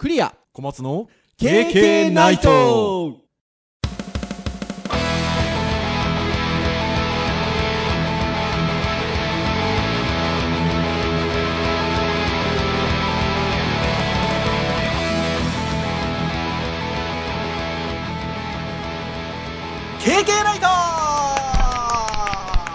[0.00, 0.34] クリア。
[0.54, 3.18] 小松の KK ナイト。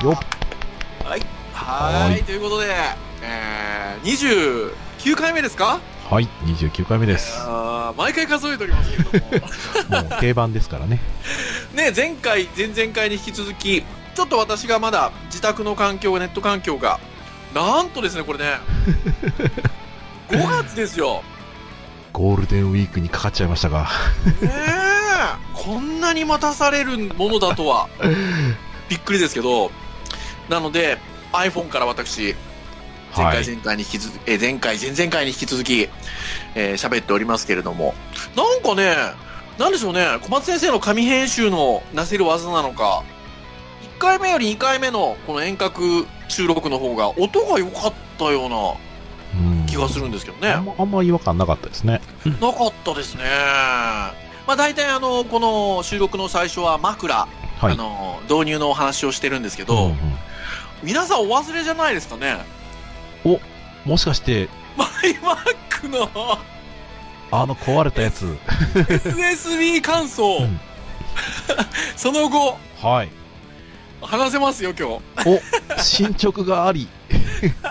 [0.04, 0.16] よっ。
[1.04, 1.22] はい。
[1.56, 2.24] はい。
[2.24, 2.68] ということで、
[3.24, 4.72] えー、
[5.02, 5.80] 29回目ですか？
[6.10, 7.36] はい29回目です。
[7.40, 10.04] あー毎回数えておりますけれども。
[10.08, 11.00] もう定番ですからね。
[11.74, 17.00] ね前回前々回に引き続きちょっと私がまだ自宅の環境ネット環境が
[17.56, 18.60] なんとですねこれね。
[20.30, 21.24] 5月ですよ。
[22.14, 23.90] ゴールデンウィークにかかっちゃいましたが。
[24.42, 25.06] ねえ。
[25.54, 27.90] こんなに待たされるものだとは。
[28.90, 29.72] びっくりですけど。
[30.50, 31.00] なので
[31.34, 32.36] iPhone から私
[33.16, 33.36] 前はい。
[33.38, 35.90] 回前回に引き続き、えー前回前々回に引き続き
[36.56, 37.94] えー喋、っておりますけれども。
[38.36, 38.96] なんかね
[39.58, 40.06] なんでしょうね。
[40.22, 43.04] 小松先生の紙編集のなせる技なのか。
[43.98, 48.74] 1回目より2回目のこの遠隔収録の方が音が良かったような
[49.50, 49.66] うん。
[49.66, 52.02] 気がするんですけどね、あんまあんま違和感なかったですね。
[52.42, 53.24] なかったですね。
[54.48, 57.28] まあ大体あの、この収録の最初は枕、は
[57.70, 57.74] い。
[57.74, 59.98] あの、導入のお話をしてるんですけうんど、うん。
[60.84, 62.38] 皆さんお忘れじゃないですかね。
[63.86, 66.10] もしかしてマイマックの？
[67.32, 68.26] あの壊れたやつ。
[68.26, 70.60] USB 乾燥、うん。
[71.98, 73.10] その後、はい。
[74.02, 75.30] 話せますよ今日。
[75.78, 76.88] お進捗があり。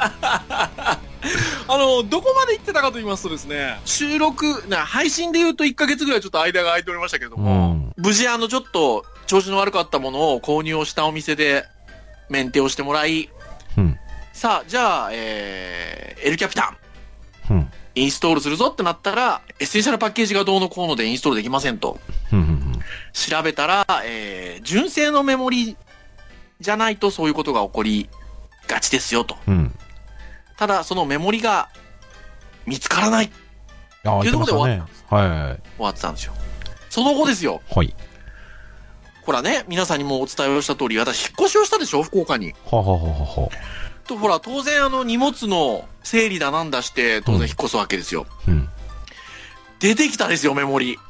[1.67, 7.93] あの、どこまで行ってたかと言いますとですね、収録、な配信で言うと1ヶ月ぐらいちょっと間が空いておりましたけどうも、ん。
[7.97, 11.65] 無事あのちょっと調子の悪かったものを購入をしたお店で
[12.29, 13.31] メンテをしてもらい、
[13.79, 13.99] うん
[14.35, 16.77] さあ、じゃあ、えー、エルキャピタ
[17.49, 22.01] ン、うんインストールするぞってなったら、エッセンシャルパッケージがどうのこうのでインストールできませんと。
[22.33, 22.65] うんうん
[23.13, 25.77] 調べたら、えー、純正のメモリ
[26.61, 28.11] じゃないとそういうことが起こり
[28.67, 29.37] がちですよと。
[29.47, 29.79] うんうん
[30.57, 31.69] ただ、そのメモリが
[32.67, 33.31] 見つからない。
[34.05, 36.35] ああいうところで言ってましたねはいはい終わってたんですよ。
[36.91, 37.63] その後ですよ。
[37.71, 37.95] はい
[39.23, 42.53] ほらね、皆さんにもお伝えをした通り、私引っ越しをしたでしょ福岡に。
[42.67, 43.49] ははははは
[44.07, 48.27] と、ほら、当然あの荷物の整理だなんだして、当然引っ越すわけですよ。
[48.49, 48.69] うん
[49.81, 50.97] 出てきたですよ、メモリ。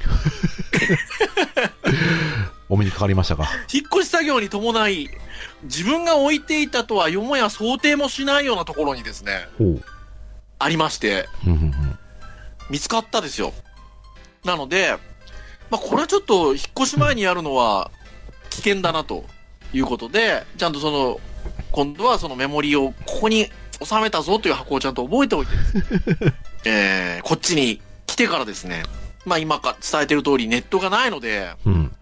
[2.69, 3.47] お目にかかりましたか？
[3.72, 5.09] 引っ越し作業に伴い、
[5.65, 9.47] 自分が置いていたとはよもや想定もしないようなところにですね、
[10.59, 11.99] ありまして、うんうんうん
[12.71, 13.53] 見つかったですよ。
[14.44, 14.97] なので、
[15.71, 17.91] まあ、これはちょっと引っ越し前にやるのは
[18.49, 19.27] 危険だなと
[19.75, 21.21] いうことで、ちゃんとその、
[21.75, 23.49] 今度はそのメモリをここに
[23.83, 25.57] 収めたぞという箱をちゃんと覚えておいて。
[25.57, 25.75] です
[26.25, 26.35] ね、
[26.67, 28.85] えー、こっちに来てからですね、
[29.27, 31.93] まあ今か伝えてる通りネットがないので、うん。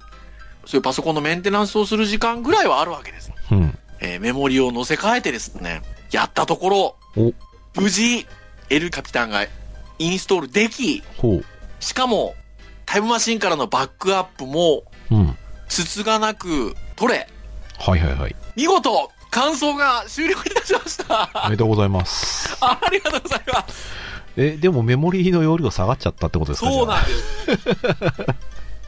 [0.67, 3.33] そういうパソコンのメンテナンスをする時間ぐらいはあるわけです。
[3.51, 3.79] うん。
[4.01, 5.81] えーメモリを載せ替えてですね、
[6.11, 7.33] やったところお、
[7.81, 8.27] 無事、
[8.69, 9.47] エルカピタンが
[9.99, 11.45] インストールでき、ほう。
[11.81, 12.35] しかも、
[12.85, 15.39] タイムマシンからのバックアップも、うん。
[15.69, 17.27] つつがなく取れ、
[17.79, 18.37] はいはいはい。
[18.55, 21.31] 見事、完走が終了いたしました。
[21.47, 23.91] おめでとうございますありがとうございます。
[24.37, 26.71] えでもメモリーの容量下がっちゃったってことですか？
[26.71, 27.17] そうなんじで
[27.57, 27.69] す。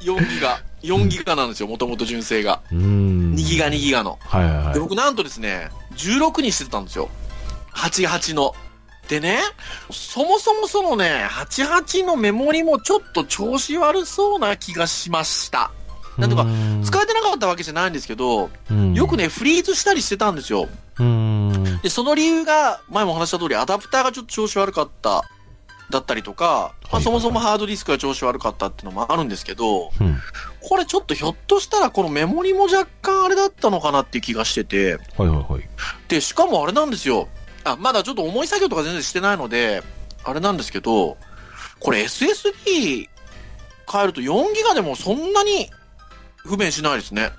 [0.02, 2.60] 4ギガ、4ギガなんですよ、もともと純正が。
[2.70, 4.18] うーん2ギガ、2ギガの。
[4.22, 7.08] はいはいはいで、僕なんとですね、16にしてたんですよ。
[7.74, 8.54] 88の。
[9.08, 9.38] でね、
[9.90, 15.70] そもそもそのね、88のメモリもちょっと調子悪そうな気がしました。
[16.18, 16.46] なんとか
[16.84, 18.94] 使えてなかったわけじゃないんですけど、うん。
[18.94, 20.68] よくね、フリーズしたりしてたんですよ。
[21.82, 25.24] で、その理由が、前もお話した通り、アダプターがちょっと調子悪かった、
[25.90, 30.18] だったりとか、まあ、そもそもハードディスクが調子悪かったっていうのもあるんですけど、うん。
[30.60, 35.68] これちょっとひょっとしたらこのメモリも若干あれだったのかなっていう気がしてて、はいはいはい。
[36.08, 37.28] で、しかもあれなんですよ。
[37.64, 39.82] あ、まだちょっと重い作業とか全然してないので、
[40.24, 41.18] あれなんですけど、
[41.80, 43.08] これ SSD
[43.90, 45.70] 変えると4ギガでもそんなに
[46.44, 47.30] 不便しないですね。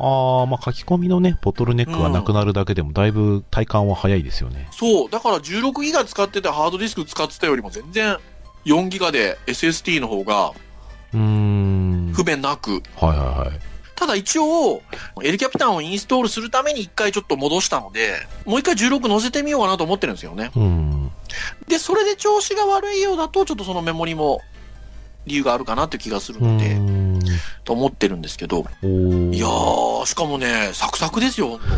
[0.00, 5.10] ああまあ書き込みのねボトルネックがなくなるだけでもだいぶ体感は早いですよねそう。
[5.10, 8.16] だから16ギガ使っててハードディスク使ってたよりも全然
[8.64, 10.52] 4ギガで SSD の方が
[11.12, 12.82] うーん不便なく。
[12.96, 13.60] はいはいはい
[13.98, 14.80] ただ一応、
[15.24, 18.14] エルキャピタンをインストールするために一回ちょっと戻したので、
[18.44, 20.52] もう一回16載せてみようかなと思ってるんですよね。
[20.54, 21.10] うん
[21.66, 24.40] で、それで調子が悪いようだと、ちょっとそのメモリも
[25.26, 26.76] 理由があるかなって気がするうので、
[27.64, 28.60] と思ってるんですけど。
[28.60, 28.62] い
[29.38, 31.60] やー、しかもね、サクサクですよ。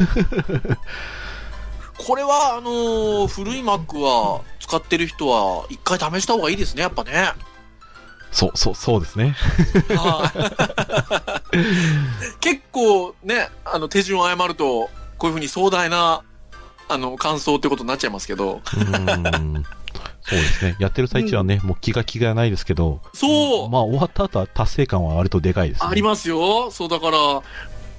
[2.07, 7.33] これは、あのー古い Mac は使ってる人は一回試した方がいいですね、やっぱね。
[8.33, 9.37] そう、そう、そうですね。
[9.91, 11.51] はい
[12.41, 14.89] 結構ね、あの、手順を誤ると、
[15.19, 16.23] こういうふうに壮大な、
[16.89, 18.61] あの、感想ってことになっちゃいますけど。
[20.23, 20.77] そうですね。
[20.79, 25.89] やってる最中はね、もう気が気がないですけど、そう、まあ終わった後は達成感は割とでかいですね。
[25.91, 26.71] ありますよ。
[26.71, 27.19] そう、だから、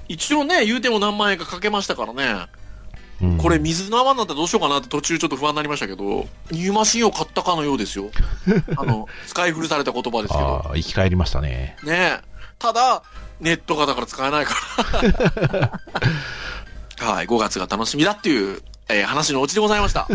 [0.08, 2.46] 一応ね、言うても何万円かかけましたからね。
[3.22, 8.10] うんこれ水の泡になったらどうしようかなって途中ちょっと不安になりましたけど、ニューマシンを買ったかのようですよ。
[8.76, 10.72] あの、使い古された言葉ですけど。
[10.74, 11.76] 生き返りましたね。
[11.84, 12.20] ねえ。
[12.58, 13.04] ただ、
[13.40, 14.56] ネットがだから使えないか
[15.38, 15.80] ら。
[17.14, 20.08] はい、5月が楽しみだっていう、えー話のオチでございました。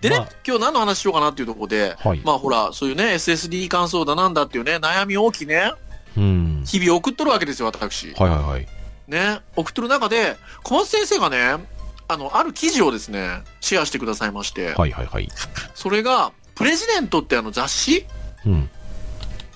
[0.00, 5.72] でね、まあ今日何の話しようかなっていうところで、はいまあほら、そういうね、SSD 感想だなんだっていうね、悩み大きいね、
[6.16, 6.64] うん。
[6.66, 8.12] 日々送っとるわけですよ、私。
[8.14, 8.68] はいはいはい。
[9.08, 11.64] ね、送っとる中で、小松先生がね、
[12.08, 15.28] あの、ある記事をですね、シェアしてくださいまして、はいはいはい。
[15.74, 18.06] それが、プレジデントってあの雑誌？
[18.44, 18.70] うん。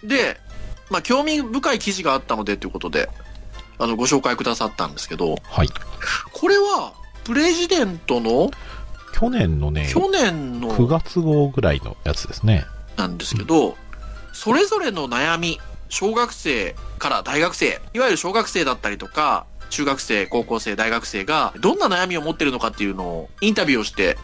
[0.02, 0.38] で、
[0.90, 3.08] まあ、興味深い記事があったのでということで、
[3.78, 5.68] あの、ご紹介くださったんですけど、はい。
[6.32, 6.92] これは、
[7.24, 8.50] プレジデントの
[9.14, 12.66] 去年のね、去年の9月号ぐらいのやつですね。
[12.96, 13.76] なんですけど、
[14.32, 24.18] それぞれの悩み、小学生から大学生、いわゆる小学生だったりとか、中学生、高校生、大学生が、どんな悩みを持ってるのかっていうのをインタビューをして、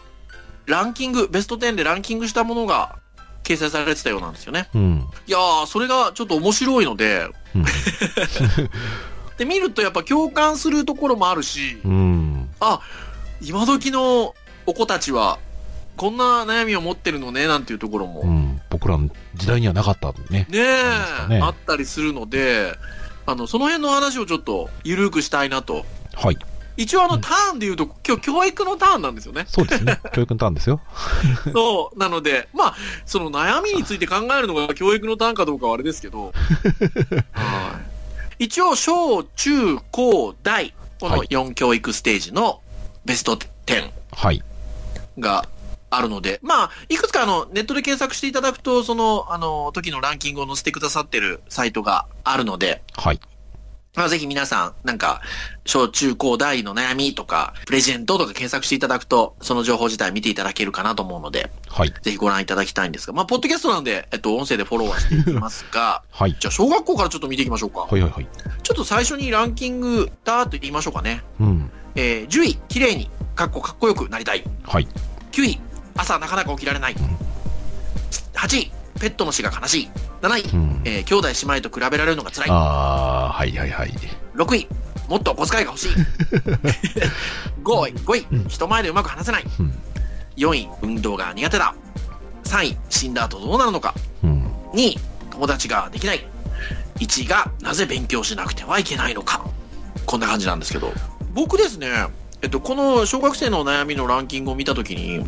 [0.66, 2.96] ランキング、ベスト10でランキングしたものが
[3.44, 4.68] 掲載されてたようなんですよね。
[4.74, 5.08] うん。
[5.28, 7.64] いやー、それがちょっと面白いので、うん。
[9.38, 12.50] で、見るとやっぱ共感するところもあるし、うん。
[13.42, 14.34] 今時の
[14.66, 15.38] お子たちは、
[15.96, 18.60] こんな悩みを持ってるのね、なんていうところも、うん。
[18.70, 20.46] 僕らの時代にはなかったね。
[20.48, 22.74] ねえ、ねあったりするので、
[23.26, 25.84] あの、その辺の話をちょっと、ゆるくしたいなと。
[26.14, 26.38] はい。
[26.76, 29.44] 一応あの、うんターンで言うと、今日教育のターンなんですよね。
[29.46, 30.00] そうですね。
[30.14, 30.80] 教育のターンですよ。
[31.52, 31.98] そう。
[31.98, 36.32] なので、まあ、その悩みについて考えるのが教育のターンかどうかはあれですけど、
[37.32, 37.80] は
[38.38, 38.44] い。
[38.44, 42.60] 一応、小、中、高、大、このはい4教育ステージの
[43.04, 43.36] ベスト
[43.66, 44.42] 10はい。
[45.20, 45.48] が
[45.90, 53.20] あるので、まあ、いくつかあの、ネットで検索していただくと、その、あの、時のランキングを載せてくださってるサイトがあるので、はい。
[53.96, 55.20] まあ、ぜひ皆さん、なんか、
[55.66, 61.92] 小中高大の悩みとか、プレゼントとか検索していただくと、その情報自体見ていただけるかなと思うので、はい。
[62.02, 66.36] ぜひご覧いただきたいんですが、まあ、ポッドキャストなんで、えっと、音声でフォローはしていきますが、 はい。
[66.38, 67.80] じゃあ、小学校からちょっと見ていきましょうか。
[67.80, 68.28] はいはいはい。
[68.62, 71.24] ちょっと最初にランキング、だーっと言いましょうかね。
[71.40, 71.72] うん。
[71.96, 74.44] えー、10位、綺麗に、かっこかっこよくなりたい。
[74.62, 74.86] はい。
[75.32, 75.60] 9位、
[75.96, 76.96] 朝なかなか起きられない。
[78.34, 79.90] 8位、ペットの死が悲しい。
[80.22, 80.82] 7位、うん。
[80.84, 82.48] えー、兄弟姉妹と比べられるのが辛い。
[82.50, 83.94] あー、はいはいはい。
[84.34, 84.68] 6位、
[85.08, 85.90] もっとお小遣いが欲しい。
[87.62, 89.44] 5位、5位、うん人前でうまく話せない。
[89.58, 89.74] うん。
[90.36, 91.74] 4位、運動が苦手だ。
[92.44, 93.94] 3位、死んだ後どうなるのか。
[94.24, 94.46] うん。
[94.72, 94.98] 2位、
[95.30, 96.26] 友達ができない。
[96.98, 99.42] 1位が、なぜ勉強しなくてはいけないのか。
[100.06, 100.92] こんな感じなんですけど。
[101.32, 101.88] 僕ですね、
[102.42, 105.24] えっと、この小学生の悩みのランキングを見たときに、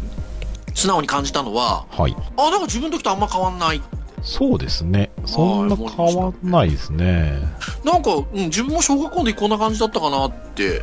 [0.75, 2.17] 素直に感じたのは、はい。
[2.37, 3.83] あ、なんか自分の時とあんま変わんない。
[4.23, 5.11] そうですね。
[5.27, 5.87] そんな変
[6.17, 7.39] わんないですね。
[7.85, 10.83] なんか、うん、自分も小学校の時こんな感じだったかなって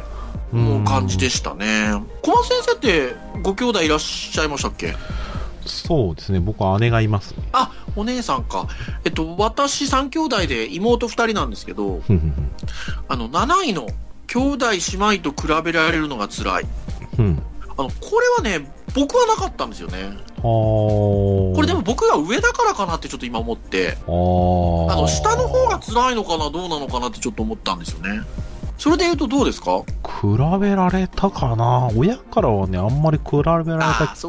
[0.51, 1.91] 思う感じでしたね。
[2.21, 4.93] 小松先生ってご兄弟いらっしゃいましたっけ？
[5.65, 6.39] そうですね。
[6.39, 7.47] 僕は姉がいますね。
[7.53, 8.67] あ、お姉さんか。
[9.05, 12.01] えっと、私3兄弟で妹2人なんですけど、
[13.07, 13.87] あの、7位の
[14.31, 16.66] 兄弟姉妹と比べられるのが辛い。
[17.18, 17.42] うん。
[17.78, 20.18] あの、これはね、僕はなかったんですよね。
[20.42, 28.21] これでも僕が上だからかなってちょっと今思って、あの、下の方が辛いのかな、どうなのかなってちょっと思ったんですよね。
[28.78, 29.81] それで言うとどうですか？
[30.04, 31.90] 比べられたかな？
[31.95, 33.74] 親からはね、あんまり比べられた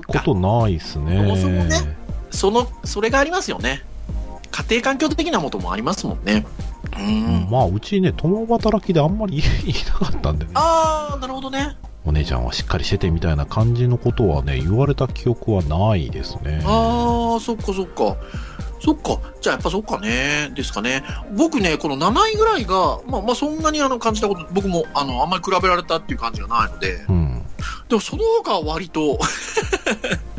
[0.06, 1.18] ことないですね。
[1.18, 1.96] そもそもね
[2.30, 3.84] その、それがありますよね。
[4.50, 6.44] 家庭環境的なこともありますもんね。
[7.00, 7.48] ううんん。
[7.50, 10.52] まあ、うちね、共働きであんまり家 にいなかったんでね。
[10.54, 11.76] あー、なるほどね。
[12.04, 16.62] お姉ちゃんはしっかりしててみたいな感じのことはね、言われた記憶はないですね。
[16.64, 18.16] あー、そっかそっか。
[18.82, 19.18] そっか。
[19.42, 20.50] じゃあやっぱそっかね。
[20.54, 21.02] ですかね。
[21.36, 27.42] 僕ね、この7位ぐらいが、まあまあそんなにあの感じたこと、僕もあの、あんまり比べられたっていう感じがないので、うん。
[27.90, 29.18] でもその他は割と、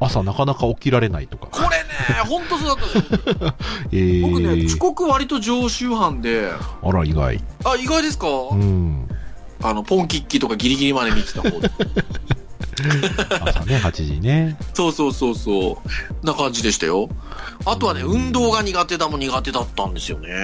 [0.00, 1.48] 朝なかなか起きられないとか。
[1.50, 1.84] これね、
[2.28, 3.54] ほんとそうだったんですよ。
[3.92, 6.50] えー、僕ね、遅刻割と常習犯で、
[6.82, 7.40] あら、意外。
[7.64, 9.08] あ、意外ですか、うん。
[9.62, 11.70] あの、ポンキッキとかギリギリまで見てた方で。
[13.40, 14.56] 朝ね、8時ね。
[14.74, 15.78] そうそうそうそ
[16.22, 16.26] う。
[16.26, 17.08] な感じでしたよ。
[17.64, 20.28] あとはね、うん運動が苦手だも苦手だったんですよね。
[20.28, 20.34] だ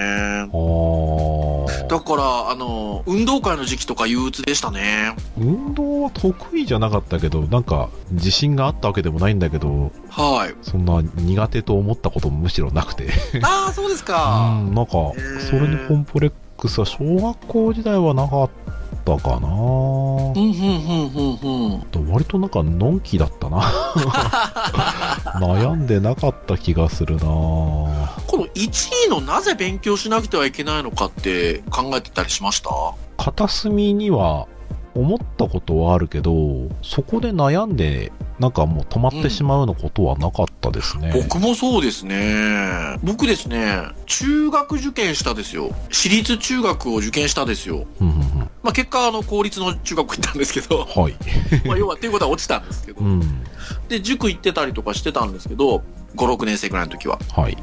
[1.99, 5.15] から、あの、運動会の時期とか憂鬱でしたね。
[5.37, 10.55] 運動は得意じゃなかったけど、なんか、自信があったわけでもないんだけど、はい。
[10.61, 13.09] そんな苦手と思ったこともむしろなくて。
[13.43, 14.59] ああ、そうですうか。
[14.63, 18.71] ん、なんか、ーそれにコンプレックスは小学校時代はなかった
[19.17, 22.11] かなうん、うん、うん、うん、うん。
[22.11, 23.61] 割となんか、のんきだったな。
[25.39, 32.69] 悩んでなかった気がするなこの1位のなぜ勉強しなくてはいけないのかって考えてたりしました？
[33.17, 34.47] 片隅には
[34.95, 41.11] 思ったことはあるけど、そこで悩んで、なんかもう止まってしまうのことはなかったですね。
[41.13, 42.97] 僕もそうですね。
[43.03, 45.71] 僕ですね、中学受験したですよ。
[45.91, 47.85] 私立中学を受験したですよ。
[47.99, 51.15] うんうんまあ結果、あの、公立の中学行ったんですけど、うん、はい。
[51.67, 53.03] まあ要は、っていうことは落ちたんですけどう。
[53.03, 53.43] ん。
[53.89, 55.83] で、塾行ってたりとかしてたんですけど、
[56.15, 57.19] 5、6年生ぐらいの時は。
[57.35, 57.57] はい。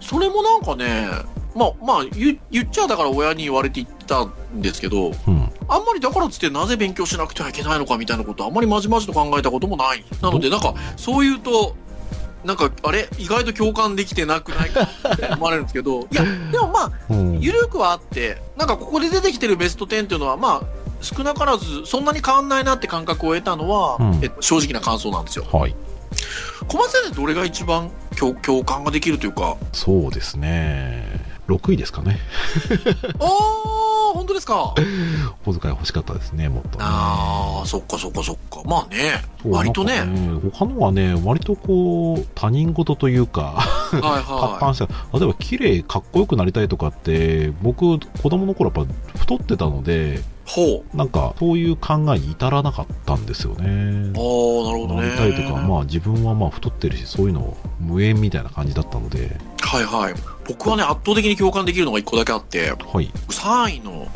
[0.00, 1.08] それもなんかね、
[1.56, 5.50] まあ、まあ、言言っちゃだから親に言われて言ったんですけど、うん。
[5.68, 10.04] あんまりだからっつってなぜ勉強しなくてはいけないのかみたいなことあんまりまじまじと考えたこともない。
[10.20, 11.74] なので、なんか、そう言うと、
[12.44, 14.82] なんか、あれ意外と共感できてなくないか
[15.14, 17.40] って思われるんですけど、 いや、でもまあ、うん。
[17.40, 20.62] ゆるくはあって、なんかここで出てきてるベスト10っていうのは、まあ、
[21.00, 25.46] 少なからず、そんなに変わんないなって感覚を得たのは、うんえ正直な感想なんですよ。
[25.50, 25.74] はい。
[26.68, 31.25] 小松先生、どれが一番共共感ができるというか、そうですね。
[31.48, 32.18] 6位ですかね。
[33.20, 34.74] あー、本当ですか？
[35.46, 36.76] お遣い欲しかったですね、もっとね。
[36.80, 38.62] あー、そっかそっかそっか。
[38.64, 44.86] まあね、割とねね他のはね、割とこう、他人事というか、はい達は観した。
[45.18, 50.50] 例えば、綺麗、かっこよくなりたいとかって、僕、子供の頃やっぱ太ってたので、い。
[50.50, 50.96] ほう。
[50.96, 53.64] なんか、そういう考えに至らなかったんですよね。
[53.64, 55.08] あー、なるほどね。
[55.08, 60.14] なりたいとか、まあ自分はまあ太ってるし、そういうの無縁みたいな感じだったので、はいはい。
[60.48, 63.10] 僕はね、圧倒的に共感できるのが一個だけあって、はい。
[63.28, 64.06] 3位の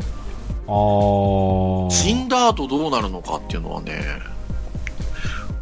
[0.67, 1.91] あー。
[1.91, 4.01] 死んだ後どうなるのかっていうのはね、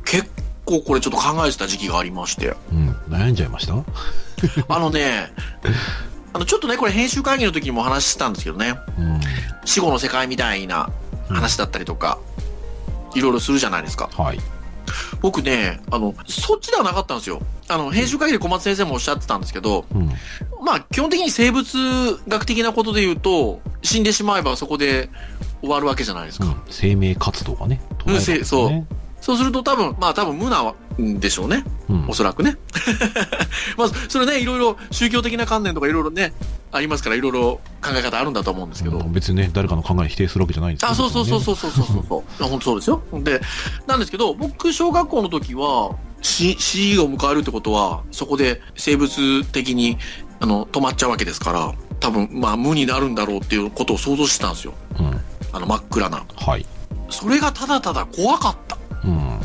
[0.05, 0.29] 結
[0.65, 2.55] 構これちょっと考えてた時期がありまして。
[2.71, 3.73] うん、悩んじゃいました？
[4.69, 5.31] あのね、
[6.33, 9.19] あの、ちょっとね、これ編集会議の時にもお話ししたんですけどね、うん。
[9.65, 10.89] 死後の世界みたいな
[11.29, 12.19] 話だったりとか、
[13.15, 14.09] いろいろするじゃないですか。
[14.15, 14.39] はい。
[15.21, 17.41] 僕ね、あの、そっちではなかったんですよ。
[17.67, 20.09] あの、編集会議で小松先生もおっしゃってたんですけど、うん。
[20.63, 25.09] まあ、基本的に生物学的なことで言うと、死んでしまえばそこで
[25.61, 26.45] 終わるわけじゃないですか。
[26.45, 28.87] うん、生命活動がね、うん途絶えるんですね。
[29.29, 30.63] そうすると多分、まあ多分無な
[30.97, 31.63] んでしょうね。
[31.87, 32.57] うんおそらくね。
[33.77, 36.33] まあ、それね、いろいろ宗教的な観念とかいろいろね、
[36.71, 38.97] ありますから、いろいろ考え方あるんだと思うんですけど。
[38.97, 41.43] うん別にね、誰かの考えを否定するわけじゃないんですあ、そうそうそうう。
[41.43, 42.43] そうそうそうそうそう。
[42.43, 43.03] あ本当そうですよ。
[43.21, 43.39] で、
[43.85, 45.91] なんですけど、僕、小学校の時は、
[46.23, 49.99] 死、死を迎えるってことは、そこで生物的に、
[50.39, 54.73] あの、止まっちゃうわけですから、多分、まあ、無になるんだろうっていうことを想像してたんですよ。
[54.99, 55.21] うん。
[55.53, 56.25] あの、真っ暗な。
[56.35, 56.65] はい。
[57.11, 58.78] それがただただ怖かった。
[59.03, 59.39] うん。
[59.39, 59.41] っ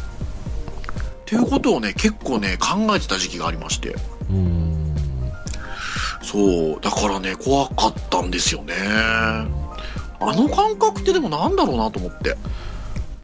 [1.27, 3.97] ていうことをね、結構ね、考えてた時期がありまして。
[4.31, 4.95] うん。
[6.23, 6.81] そう。
[6.81, 8.75] だからね、怖かったんですよね。
[8.77, 9.47] あ
[10.21, 12.37] の感覚ってでもなんだろうなと思って。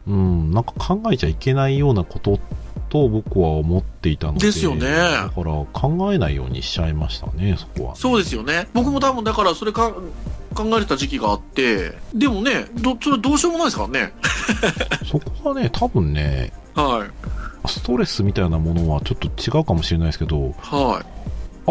[0.07, 0.51] うん。
[0.51, 2.39] なんか考えちゃいけないようなこと
[2.89, 4.47] と僕は思っていたので。
[4.47, 7.95] ですよねだから考えないようにしちゃいましたね、そこは。
[7.95, 8.67] そうですよね。
[8.73, 9.93] 僕も多分だからそれか
[10.53, 14.13] 考えてた時期があって、でもね、ど、それどうしようもないですからね。
[15.09, 17.67] そこはね、多分ね、はい。
[17.67, 21.21] ストレスみたいなものはちょっと違うかもしれないですけど、はい。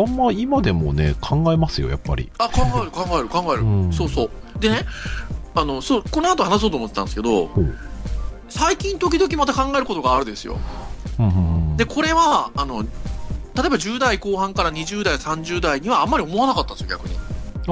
[0.00, 2.30] あんま今でもね、考えますよ、やっぱり。
[2.38, 3.62] あ、考える、考える、考える。
[3.62, 4.30] うんそうそう。
[4.60, 4.84] でね、
[5.54, 7.50] あの、そう、この後話そうと思ってたんですけど
[8.48, 10.58] 最近時々また考えることがあるんですよ。
[11.18, 12.88] うんうんうんで、これは、あの、例え
[13.54, 17.16] ば10代後半から20代、30代にはあんまり思わなかったんですよ、逆に。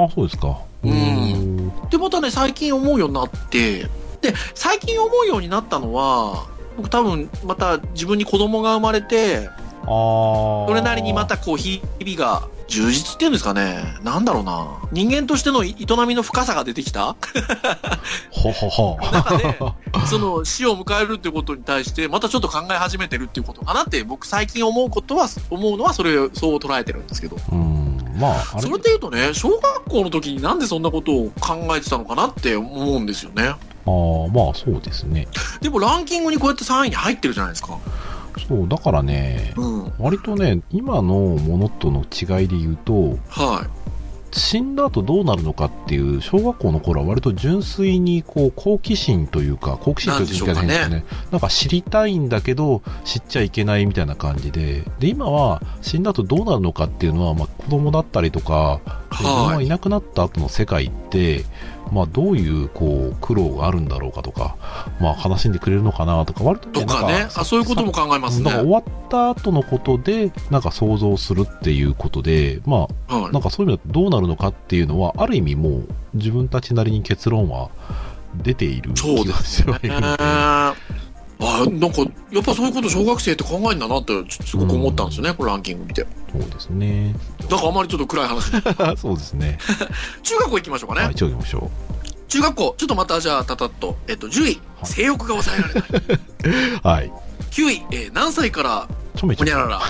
[0.03, 0.59] あ、そうですか。
[0.85, 1.89] うんん。
[1.91, 3.87] で、またね、最近思うようになって、
[4.21, 10.67] で、最近思うようになったのは、僕多分、また自分に子供が生まれて、ああ。
[10.69, 11.27] それなりにま。
[11.27, 13.83] たこう、日々が充実っていうんですかね。
[14.03, 14.79] なんだろうな。
[14.93, 15.75] 人間としての営
[16.07, 19.13] みの深さが出てきたははは。
[19.13, 19.59] 中で、
[20.07, 27.37] その死を迎えるってことに対して、またちょっと考え始めてるっていうことかなって、僕最近思うことは、思うのはそれを、そう捉えてるんですけど。
[27.51, 28.08] うん。
[28.19, 33.45] まあ、あれそれで言うとね、小学校の時になんでそんなことを考えてたのかなって思うんですよね。
[33.45, 35.29] ああ、まあそうですね。
[35.61, 37.79] でもランキングにこうやって3位に入ってるじゃないですか。
[38.47, 39.93] そう、だからね、うん。
[39.99, 43.78] 割とね、今のものとの違いで言うと、はい。
[44.39, 51.05] 死んだ後どうなるのかっていう、小学校の頃は割と純粋にこう好奇心というか、好奇心というかなんでしょうかねね。
[51.31, 58.81] なんか知りたいんだけど、知っちゃいけないみたいな感じで、で、今は死んだ後どうなるのかっていうのは、まあ子供だったりとか、
[59.11, 59.57] 自分は。
[59.57, 61.45] はいいなくなった後の世界って、
[61.93, 64.57] まあ、どういうこう苦労があるんだろうかとか、
[65.01, 68.51] まあ、話しんでくれるのかなとか、割とね、とかねあ、そういうことも考えますね。
[68.51, 77.71] 終わった後のことで、なんか想像するっていうことで、まあ、はいなんかそういうのどうなるのかっていうのは、ある意味もう自分たちなりに結論は
[78.37, 79.79] 出ている気そうでがすよね。
[79.79, 80.99] してはいるので、
[81.41, 82.03] あなんか、
[82.33, 86.07] やっぱそういうこと小学生って考えんだなって、すごく思ったんですよね、これランキング見て。
[86.33, 87.15] そうですね。
[87.49, 88.51] なんかあまりちょっと暗い話。
[88.99, 89.59] そうですね。
[90.23, 91.03] 中学校行きましょうかね。
[91.03, 91.71] はい、一応行きましょ
[92.29, 93.97] 中学校、ちょっっとまたじゃあ、たたっと。
[94.09, 96.19] えっと、10位、はい性欲が抑えられない。
[96.77, 96.81] う。
[96.87, 97.13] はい。
[97.51, 98.89] 9位、えー何歳から。
[99.21, 99.81] ほにゃらら。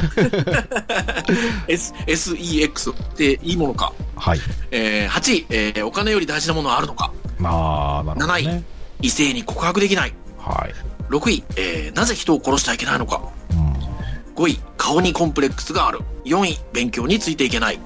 [1.69, 3.93] S、SEX っていいものか。
[4.17, 4.40] はい。
[4.71, 7.12] えー8位、えーお金より大事なものはあるのか。
[7.38, 8.64] まあ、なるほど7ね。
[9.02, 10.14] 異性に告白できない。
[10.38, 10.75] はい。
[11.09, 13.21] 6位、えーなぜ人を殺してはいけないのか。
[13.50, 13.73] うん。
[14.35, 16.00] 5位、顔にコンプレックスがある。
[16.25, 17.81] 4位、勉強についていけない。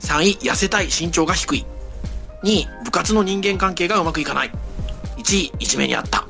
[0.00, 1.66] 3位、痩せたい、身長が低い。
[2.44, 4.50] 2位、部活の人間関係がうまくいかない。
[5.18, 6.26] 1位、いじめにあった。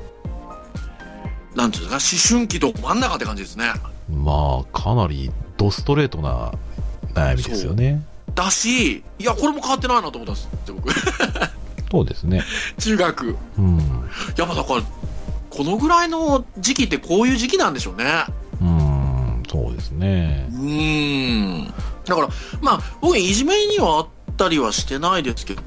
[1.55, 3.73] なんていうんですか、思春期と真ん中って感じですね。
[4.09, 6.51] まあ、かなりドストレートな
[7.13, 8.03] 悩みですよね。
[8.35, 10.93] だし、いや、これも変わってないなと思ったんですって、僕。
[11.91, 12.43] そうですね。
[12.79, 13.37] 中学。
[13.57, 13.77] うん。
[14.35, 14.81] やっぱだから、
[15.55, 18.25] このぐらいの時期ってこういう時期なんでしょうね。
[18.59, 20.55] うん、そうですねう。
[20.55, 21.73] ーん。
[22.05, 22.29] だから、
[22.61, 25.61] まあ、僕、いじめにはあったりはしてないですけど、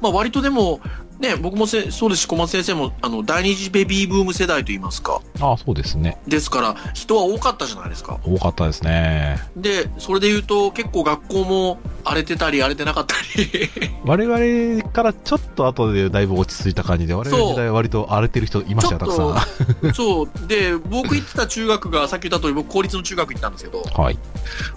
[0.00, 0.80] まあ、割とでも、
[1.18, 5.20] ね、僕もせそうですし、小松先生も、あの、第二次ベビーブーム世代といいますか。
[5.40, 6.18] あそうですね。
[6.26, 8.18] ですから、人は多かったじゃないですか。
[8.24, 9.38] 多かったですね。
[9.56, 13.70] で、それで言うと、結構学校も荒れてたり荒れてなかったり。
[14.04, 19.94] 我々からちょっと後でだいぶ落ち着いた感じで、我々の時代は割と荒れてる人いましたよ、たくさん。
[19.94, 20.46] そう。
[20.46, 24.18] で、僕行ってた中学が、さっき言った通り、僕公立の中学行ったんですけど、はい。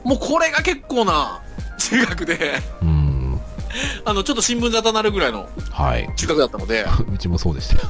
[0.03, 1.41] もうこれが結構な
[1.77, 3.39] 中学で、うん。
[4.05, 6.09] あの、ちょっと新聞沙汰なるぐらいのはい。
[6.15, 7.81] 中学だったので、うちもそうでしたよ。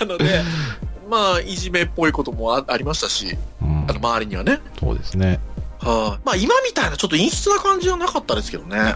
[0.00, 0.42] なので、
[1.08, 4.60] まあ、いじめっぽいこともあありましたし、うんあの、周りにはね。
[4.80, 5.40] そうですね。
[5.84, 8.94] はい、まあ、今みたいなちょっと陰湿な感じはなかったですけどね。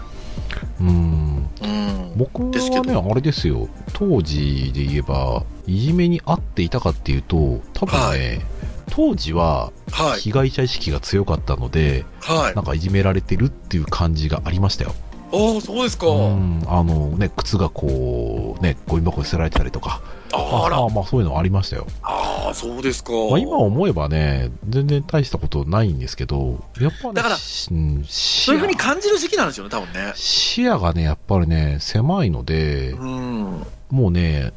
[0.79, 1.49] うん。
[1.61, 2.13] うん。
[2.15, 3.69] 僕ですけはね、あれですよ。
[3.93, 8.41] 当時で言えば、いじめに遭っていたかっていうと、多分ね、
[8.89, 10.19] 当時ははい。
[10.19, 12.55] 被害者意識が強かったので、はい。
[12.55, 14.93] なんかいじめられてるっていう感じがありましたよ。
[15.31, 16.07] ああ、そうですか。
[16.07, 16.63] うん。
[16.67, 20.01] あのね、靴がこう、ね、ゴミ箱に捨てられてたりとか。
[20.33, 20.77] あら。
[20.77, 21.87] まあまあそういうのありましたよ。
[22.03, 23.11] ああ、そうですか。
[23.11, 30.13] まあ、今思えばね、全然大したことないんですけど、やっぱね、だからしうん、そういうふうに感じる時期なんですよね、多分ね。
[30.15, 33.65] 視野がね、やっぱりね、狭いので、うん。
[33.89, 34.51] もうね、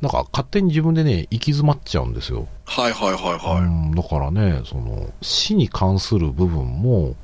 [0.00, 2.48] なんか勝手に自分でね、行き詰まっちゃうんですよ。
[2.64, 7.14] はいはいはいはうん、だからね、その、死に関する部分も、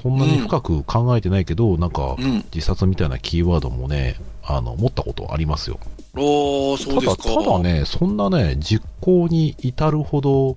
[0.00, 2.44] そんなに深く考えてないけど、なんかい。、うん。
[2.52, 5.78] 自殺みたいなキーワードもね、あの、持ったことありますよ。
[6.16, 7.42] おー、そうただ、ですか。
[7.42, 7.58] ただ。
[7.60, 10.56] ね、そんなね、実行に至るほど、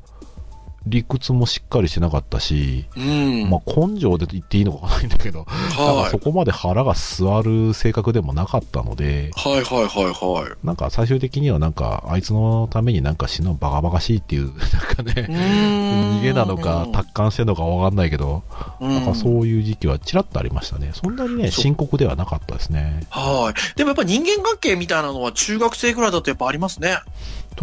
[0.90, 3.50] 理屈もしっかりしてなかったし、うん。
[3.50, 6.20] まあ、根性で言っていいのかわかんないんだけど、はいかそ。
[6.20, 10.66] こまで腹が座る性格でもなかったので、はいはいはいはい。
[10.66, 18.44] なんか最終的にはなんか、あいつのためになんか死ぬのバカバカしいっていう、 なんかね、逃逃げなのか、達観してんのかわかんないけど、
[18.80, 20.92] ななんかそういう時期はちらっとありましたね。
[20.94, 23.02] そんなにね、深刻ではなかったですね。
[23.10, 23.78] はい。
[23.78, 26.98] でもやっぱ人間関係みたいなのは中学生ぐらいだとやっぱありますね。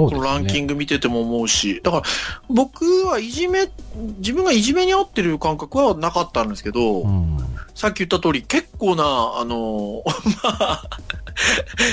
[0.02, 0.08] ね。
[0.08, 1.80] このランキング見てても思うし。
[1.82, 2.02] だから
[2.48, 3.70] 僕はいじめ、
[4.18, 7.38] 自分がいじめに遭ってる感覚はなかったんですけど、うん。
[7.74, 10.02] さっき言った通り結構な、あの、
[10.42, 10.88] まあ、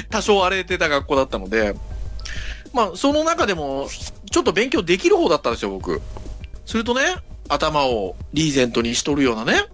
[0.10, 1.76] 多少荒れてた学校だったので、
[2.74, 3.88] まあその中でも
[4.30, 6.02] ちょっと勉強できる方だったんですよ、僕。
[6.66, 7.02] するとね、
[7.50, 9.66] 頭をリーゼントにしとるようなね、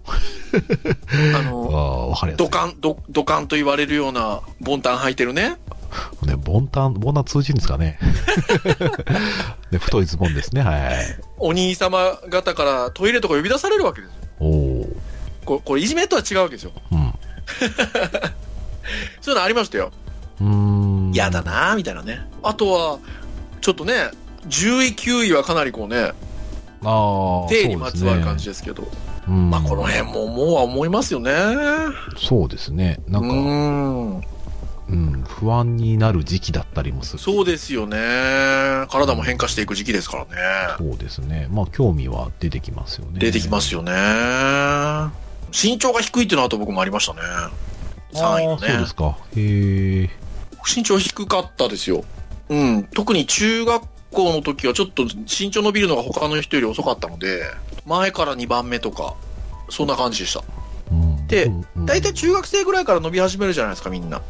[1.34, 2.14] あ あの。
[2.36, 5.56] ドカン、ド、ドカンと言われるようなボンタン履いてるね。
[6.26, 7.98] ね、ボンタン、ボンタン通じるんですかね。
[9.70, 10.80] ね、太いズボンですね、はい。
[11.38, 14.16] お兄様方からトイレとか呼び出されるわけですよ。
[14.40, 14.96] おお。
[15.44, 16.72] ここれいじめとは違うわけですよ。
[16.92, 17.14] うん。
[19.20, 19.90] そういうのありましたよ。
[20.40, 21.10] うーん。
[21.14, 21.42] 嫌だ。
[21.42, 22.20] なみたいなね。
[22.42, 22.98] あとは、
[23.60, 24.10] ちょっとね、
[24.48, 26.12] 10位、9位はかなりこうね、
[26.84, 27.48] ああ。
[27.48, 28.86] 性にまつわる感じでですけど。
[29.28, 29.50] うん。
[29.50, 31.32] まあこの辺も思うは思いますよね。
[32.16, 33.00] そうですね。
[33.08, 33.34] なんか、うー
[34.18, 34.24] ん。
[34.90, 37.18] うん、不安になる時期だったりもする。
[37.18, 37.96] そうですよね。
[38.88, 40.30] 体も変化していく時期ですからね。
[40.78, 41.46] そうですね。
[41.50, 43.18] まあ、興味は出てきますよね。
[43.18, 43.92] 出てきますよね。
[45.52, 47.20] 身長が低いっていうのはあと僕もありましたね。
[48.12, 48.94] 3位のあーそうねです。
[48.94, 49.18] か。
[49.36, 50.10] へえ。
[50.74, 52.04] 身長低かったですよ。
[52.48, 52.84] うん。
[52.84, 57.42] 特に中学校の時はちょっと身長伸びるのが他の人より遅かったので、
[57.86, 59.14] 前から2番目とか、
[59.70, 60.42] そんな感じでした。
[60.90, 61.26] うん。
[61.26, 64.22] でうんうん大体中学生ぐらいから伸び始めるじゃないですか、みんな。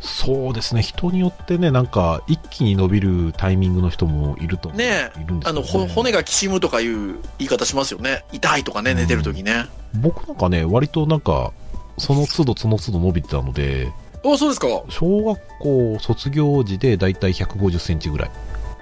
[0.00, 8.24] そうですね、人によってね、なんか、一気に伸びるタイミングの人もいるとねいるんですよ、あの、ほ骨がきしむとかいう言い方しますよね。
[8.32, 9.66] 痛いとかね、寝てる時ね。
[9.94, 11.52] 僕なんかね、割となんか、
[11.98, 13.92] その都度その都度伸びてたので、
[14.24, 14.68] あ、そうですか。
[14.88, 18.30] 小学校卒業時でだいたい150センチぐらい。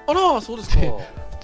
[0.06, 0.80] あら、そうですか。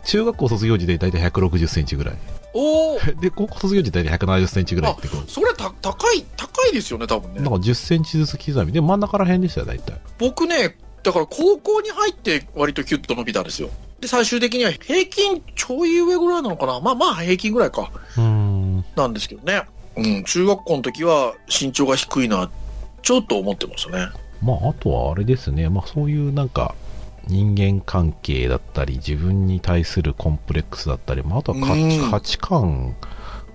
[0.05, 2.15] 中学校卒業時でだいたい160センチぐらい。
[2.55, 7.35] おー、 で、高校卒業時でだいたい170センチぐらいってこそれた高い、高いですよね、多分う。
[7.35, 7.51] なんね。
[7.51, 10.01] か10センチずつ刻みで真ん中ら辺でしたよ、だいたい。
[10.19, 13.69] 僕ね、だから高校に入って割とキュッと伸びたんですよ。
[14.01, 17.91] で、最終的には平均ちょい上ぐらいなのかなまあまあ平均ぐらいか。
[18.17, 18.85] うーん。
[18.97, 19.63] なんですけどね。
[19.97, 22.51] うん、中学校の時は身長が低いな、
[23.03, 24.09] ちょっと思ってましたね。
[24.43, 26.75] まあ、あとはあれですね、まあそういうなんか、
[27.29, 32.95] 人間関係だったり、自分に対するコンプレックスだったり、まあ、あとは価うん価値観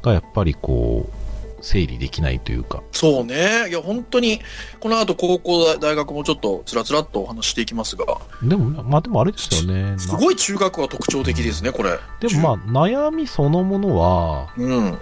[0.02, 1.20] がやっぱりこう、
[1.62, 3.70] 整理できないというか、そうね。
[3.70, 4.40] いや、本当に、
[4.80, 8.06] この後高校、大学もちょっとつらつらっとお話していきますが、
[8.42, 9.92] でも、まあでもあれですよね。
[9.92, 12.00] なすごい中学は特徴的ですね、これ。
[12.22, 14.98] でもまあ、悩みそのものは、うん。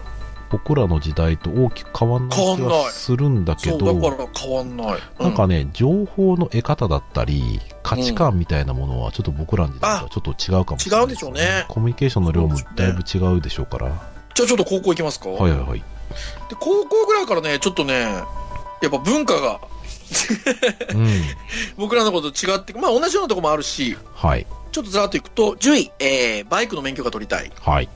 [0.49, 4.99] 僕らの時代と大きく変わんない気変わんないはするんだけど、だから変わんない。
[5.19, 13.87] うなんかね、情報の得方だったり、価値観みたいなものは、ちょっと僕らの時代とはちょっと違うかもしれない、違うんでしょうねコミュニケーションの量もだいぶ違うでしょうから。
[14.33, 15.29] じゃあちょっと高校行きますか。
[15.29, 15.79] はいはいはい。
[15.79, 15.85] で、
[16.59, 17.93] 高校ぐらいからね、ちょっとね、
[18.81, 19.59] やっぱ文化が
[20.93, 21.23] うん。
[21.77, 24.45] 僕らのことと違って、まあ同じようなとこもあるし、はい。
[24.71, 27.51] ちょっとずらっといくと、10位、えー、バイクの免許が取りたい。
[27.59, 27.89] はい。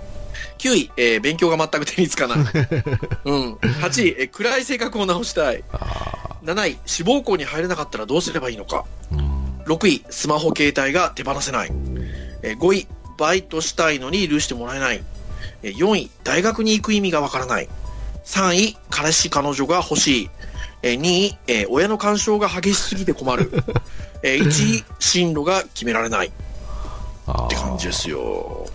[0.57, 2.37] 9位、えー、勉強が全く手につかない。
[3.25, 3.53] うん。
[3.53, 5.63] 8位、えー暗い性格を直したい。
[5.71, 8.85] あ7位、志望校に入れなかったらどうすればいいのか。
[9.11, 9.61] ーうん。
[9.65, 11.71] 6位、スマホ携帯が手放せない。
[12.43, 15.03] えー5位、バイトしたいのに許してもらえない。
[15.63, 17.69] えー4位、大学に行く意味がわからない。
[18.25, 20.29] 3位、彼氏彼女が欲しい。
[20.83, 23.51] えー2位、えー親の干渉が激しすぎて困る。
[24.23, 26.27] えー1位、進路が決められない。
[26.27, 28.67] って感じですよ。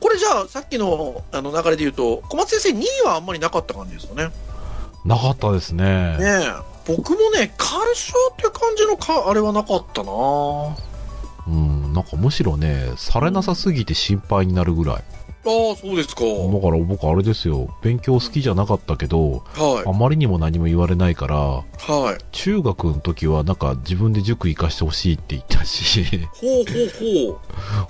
[0.00, 4.30] これじゃあ、さっきのあの流れで言うと、小松先生2位はあんまりなかった感じですよね。
[5.04, 5.84] なかったですね。
[6.18, 6.70] ねえ。
[6.86, 10.12] 僕もね、干渉って感じのか、あれはなかったな
[11.46, 11.92] うん。
[11.92, 15.04] なんかむしろね、されなさすぎて心配になるぐらい。
[15.46, 16.22] ああ、そうですか。
[16.24, 17.74] だから僕あれですよ。
[17.82, 21.38] 勉強好きじゃなかったけど、はあまりにも何も言われないから、い。
[21.90, 22.24] はい。
[22.32, 27.36] 中学の時はなんか自分で塾行かしてほしいって言ったし、ほうほう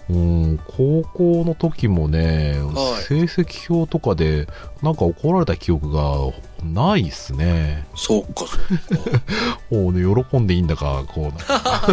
[0.08, 0.12] ほう。
[0.12, 0.16] う
[0.52, 4.46] ん、高校の時もね、はい成績表とかで
[4.82, 6.02] なんか怒られた記憶が
[6.64, 7.86] ないっすね。
[7.94, 8.56] そうか、そ
[8.94, 9.20] うか。
[9.70, 11.40] もうね、喜んでいいんだか、こう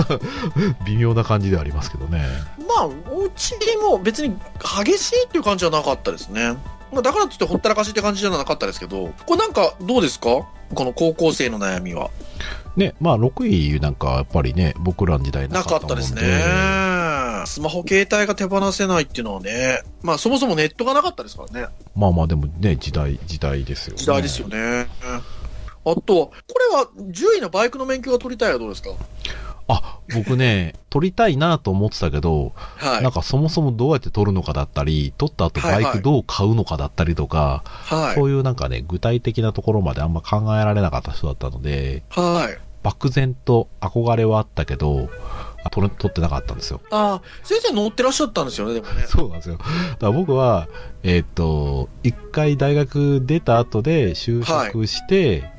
[0.86, 2.26] 微妙な感じではありますけどね。
[2.60, 2.92] まあ、う
[3.36, 4.36] ちも別に
[4.84, 6.56] 激しいっていう感じはなかったですね。
[6.92, 10.28] まあ、だからといってほったらかしって感じじゃなかったですけど、これなんかどうですか？
[10.74, 12.10] この高校生の悩みは。
[12.76, 15.88] ね、まあ6位なんかやっぱりね、僕らの時代ななかっもんで。
[15.88, 16.22] かったたですね。
[17.46, 21.68] スマホ携帯が手放せないっていうのはね、まあそもそもネットがなかったですからね。
[21.96, 24.00] まあまあでもね、時代、時代ですよね。
[24.00, 24.88] 時代ですよね。
[25.86, 26.34] あとは、こ
[26.72, 28.90] れは10位のバイクの免許が取りたいはどうですか？
[29.70, 33.12] あ、僕ね、取りたいなと思ってたけど、はいなん。
[33.12, 38.16] かそもそもどうやって取るのかだったり、取った後バイはいはいクどう買うのかだったりとか、はい。
[38.16, 42.58] そういうなんかね、具体的なところまであんま考えられなかった人だったので、はい。
[42.84, 45.10] 漠然と憧れはあったけど、
[45.68, 46.82] あ取れ取ってなかったんですよ。
[46.92, 49.04] ああ、先生乗ってらっしゃったんですよね、でもね。
[49.08, 49.58] そうなんですよ。
[49.58, 49.68] だか
[50.02, 50.68] ら僕は、
[51.04, 55.50] えーっと、一回大学出た後で就職して、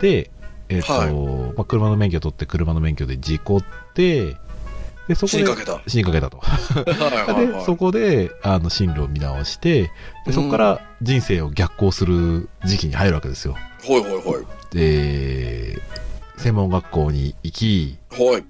[0.00, 0.30] で、
[0.68, 3.64] えーっと、はいまあ、車の免許取って車の免許で事故っ
[3.94, 4.36] て、
[5.08, 5.72] で、そこで死にかけた。
[5.72, 6.38] はい死にかけたと。
[6.38, 6.56] は
[7.28, 7.46] いはい。
[7.58, 9.90] で、そこで、あの、進路を見直して、
[10.24, 13.56] で、そこから人生を逆行する時期に入るわけですよ。
[13.82, 14.46] ほいほいほい。
[14.72, 15.80] で、
[16.36, 18.44] 専門学校に行き、ほい。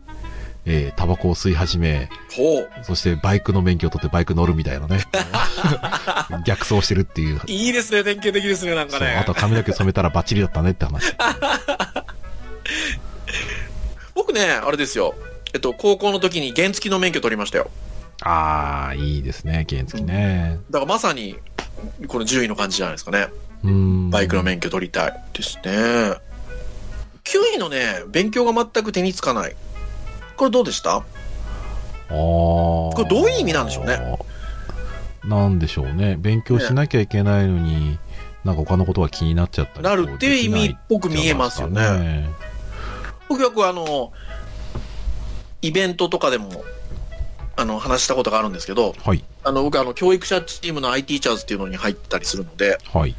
[0.73, 2.09] えータバコを吸い始め。
[2.83, 5.01] そしてバイクの免許を取ってバイク乗るみたいなね。
[6.47, 7.41] 逆走してるっていう。
[7.47, 9.17] いいですね、典型的ですね、なんかね。
[9.21, 11.13] あと髪の毛染めたらバッチリだったねって話。
[14.15, 15.15] 僕ね、あれですよ。
[15.53, 17.69] えっと、高校の時に原付の免許取りましたよ。
[18.23, 20.61] あー、いいですね、原付ね。
[20.71, 21.37] だからまさに、
[22.07, 23.29] この10位の感じじゃないですかね。
[23.65, 24.11] うん。
[24.11, 26.21] バイクの免許取りたいですね。
[27.25, 29.57] 9位のね、勉強が全く手につかない。
[30.41, 30.97] これどうでした？
[30.97, 32.15] あー。
[32.15, 34.19] これどういう意味なんでしょうね。
[35.23, 36.17] なんでしょうね。
[36.19, 37.99] 勉強しなきゃいけないのに、
[38.43, 44.13] なんか他のことが気になっちゃったりなるっていう意味っぽく見えますよねできないんじゃないですか僕よくあの、
[45.61, 46.65] イベントとかでも、
[47.57, 49.23] あの、話したことがあるんですけど、はい。
[49.45, 53.15] あの、僕あの、教育者チームの IT チャーズっていうのに入ってたりするので、はい。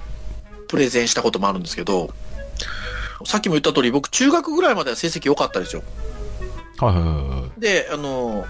[0.68, 2.10] プレゼンしたこともあるんですけど、
[3.26, 5.84] さっきも言った通り、僕、中学ぐらいまでは成績良かったですよ。
[6.86, 7.60] はいはいはいはい。
[7.60, 8.46] で、あの、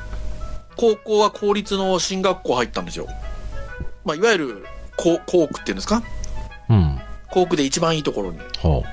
[0.78, 3.08] 高校は公立の進学校入ったんですよ。
[4.06, 4.65] まあ、いわゆる、
[4.98, 6.04] 校校区っていうんですか？
[6.70, 7.00] うん。
[7.30, 8.39] 校区で一番いいところに。
[8.39, 8.84] は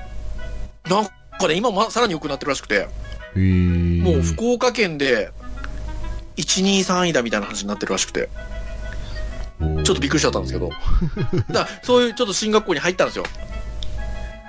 [0.85, 0.89] あ。
[0.89, 2.87] なんかね、今まさらに良くなってるらしくて。
[3.35, 5.31] もう福岡県で、
[6.37, 8.29] 1、2、3位だみたいな話になってるらしくて。
[9.59, 10.69] ちょっとびっくりしちゃったんですけど。
[11.51, 13.25] だそういうちょっと進学校に入ったんですよ。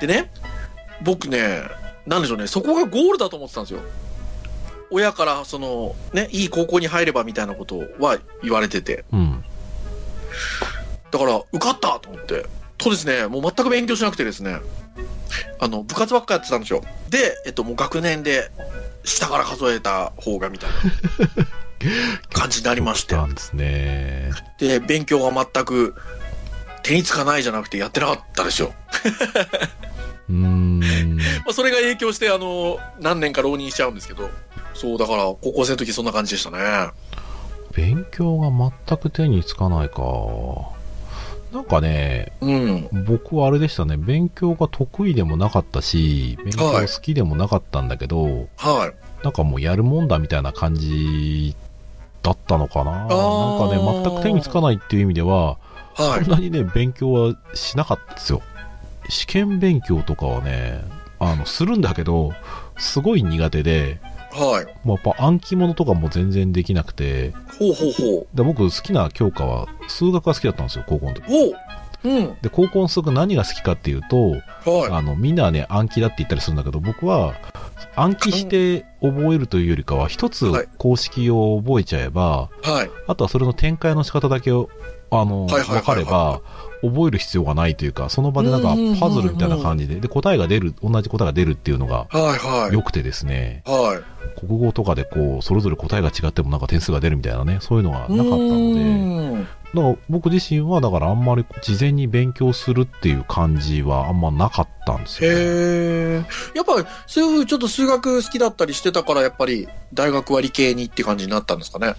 [0.00, 0.30] でね、
[1.02, 1.62] 僕ね、
[2.06, 3.80] なんでしょうね、そこがゴールだと思ってたんですよ。
[4.90, 9.04] 親から、その、ね、いい高校に入ればみたいなことは言われてて。
[9.12, 9.44] うん。
[11.10, 12.46] だから、受かったと思って。
[12.78, 14.60] とですね、もう全く勉強しなくてですね、
[15.58, 16.82] あの、部活ばっかやってたんですよ。
[17.08, 18.50] で、えっと、もう学年で、
[19.04, 20.76] 下から数えた方がみたいな
[22.32, 24.30] 感じになりましてですね。
[24.58, 25.94] で、勉強が全く
[26.82, 28.74] 手につかないじゃなくてやってなかったですよ。
[30.30, 31.16] うーん。
[31.44, 34.30] まあ、それが影響して、あの、何年か浪人しちゃうんですけど、
[34.74, 36.90] そう、だから、高校生の時そんな感じでしたね。
[37.74, 40.02] 勉強が全く手につかないか。
[41.52, 42.88] なんかね、うん。
[43.06, 49.24] 僕はあれでしたね、勉強が得意でもなかったし、勉強好きでもなかったんだけど、はい。
[49.24, 51.54] なんかもうやるもんだみたいな感じ
[52.22, 52.92] だったのかな。
[52.92, 55.58] なんかーね、全く手につかないっていう意味では、
[55.94, 56.34] はいそん。
[56.34, 58.42] なにね、勉強はしなかったですよ。
[59.08, 60.84] 試験勉強とかはね、
[61.18, 62.32] あの、するんだけど、
[62.78, 64.00] すごい苦手で、
[64.32, 64.86] はい。
[64.86, 71.24] もうやっぱ暗記物とかも全然できなくて、ほうほうほで僕好きな教科は数学が好きだったんですよ、高校の時。
[71.48, 71.52] う。
[72.02, 72.12] ほう。
[72.12, 72.36] うん。
[72.42, 74.30] で、高校の数学何が好きかっていうと、
[74.64, 77.34] はあの、みんなはね、暗記だって言ったりするんだけど、僕は、
[77.96, 82.70] 暗記して覚えるというよりかは、一つはい公式を覚えちゃえば、い。
[82.70, 82.90] はい。
[83.06, 84.68] あとはそれの展開の仕方だけを、
[85.10, 86.40] あの、はいはいはいはい分かれば、
[86.82, 92.74] 覚える必要がないというか、その場でなんかパズルみたいな感じで、で、答えが出る、同じ答えが出るっていうのがはいはい。
[92.74, 94.00] 良くてですね、は
[94.36, 94.40] い。
[94.40, 99.59] 国語とかでこう、それぞれ答えが違ってもなんか点数が出るみたいなね、そういうのがなかったので。
[99.74, 105.36] だから僕自身はだからあんまり事前に勉強するっていう感じはあんまなかったんですよ、ね。
[105.36, 106.24] へえ。
[106.56, 111.94] やっぱり、そういうちょっと数学好きだったりしてたから、やっぱり、大学は理系にって感じになったんですかね？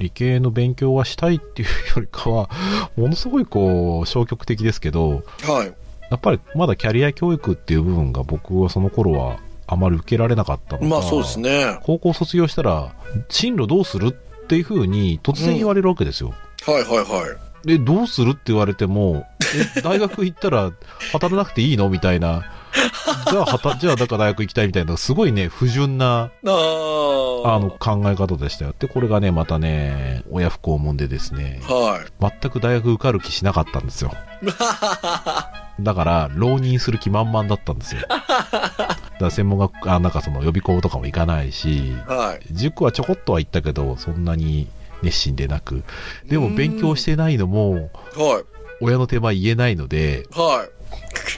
[0.00, 2.50] 理系の勉強はしたいっていうよりかは、
[2.96, 5.72] ものすごいこう、消極的ですけど、はい。
[6.10, 11.78] やっぱりまだキャリア教育っていう部分が僕はその頃はあまり受けられなかったのが、まあそうですね。
[11.84, 12.92] 高校卒業したら、
[13.28, 16.34] 進路どうするっていうふうに突然言われるわけですよ。
[16.66, 17.66] はいはいはい。
[17.66, 19.26] で、どうするって言われても、
[19.76, 20.72] え、大学行ったら
[21.12, 22.44] 働かなくていいのみたいな。
[23.30, 28.74] じゃあ、はた、じゃあ、だから大学行きたいみたいな、すごいね、不純な、あの、考え方でしたよ。
[28.78, 32.30] で、これがね、またね、親不孝門でですね、はい。
[32.40, 34.12] 全く大学受かる気しなかったんですよ。
[35.80, 38.02] だから、浪人する気満々だったんですよ。
[38.08, 42.46] だから専門学、あ、なんかその予備校とかも行かないし、はい。
[42.52, 44.68] 塾はちょこっとは行ったけど、そんなに
[45.04, 45.84] 熱心でなく、
[46.26, 48.44] でも勉強してないのも、はい。
[48.80, 50.70] 親の手前言えないので、はい。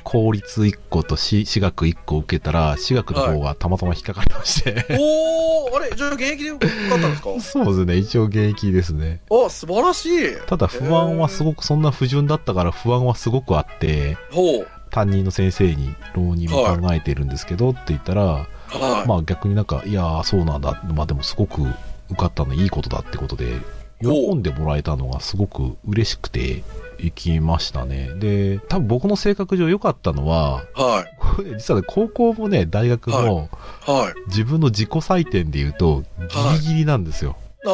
[0.02, 7.40] 公立1個と私私学1個受けたら、私学の方がたまたま引っかかりまして、おー、あれじゃあ現役でよかったんですか？
[7.40, 9.20] そうですね、一応現役ですね。
[9.31, 10.37] あ、素晴らしい。
[10.46, 14.68] ただ不安はすごく、そんな不純だったから不安はすごくあって、ほう。
[14.90, 19.09] 担任の先生に浪人も考えてるんですけどって言ったら、はい。
[19.09, 20.83] まあ逆になんか、いやーそうなんだ。
[20.94, 21.62] まあでもすごく
[22.11, 23.61] 受かったのいいことだってことで、
[24.01, 26.62] 喜んでもらえたのがすごく嬉しくて
[26.99, 28.11] 行きましたね。
[28.16, 31.16] で、多分僕の性格上良かったのは、はい。
[31.19, 33.49] これ実はね、高校もね、大学も、
[33.87, 34.29] はい。
[34.29, 37.37] 自分の自己採点で言うと、ギリギリなんですよ。
[37.66, 37.73] ああ。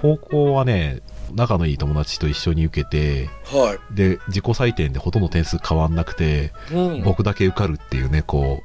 [0.00, 1.00] 高校はね、
[1.34, 3.94] 仲のいい友達と一緒に受けて、はい。
[3.94, 7.02] で、自己採点でほとんど点数変わんなくて、うん。
[7.02, 8.62] 僕だけ受かるっていうね、こ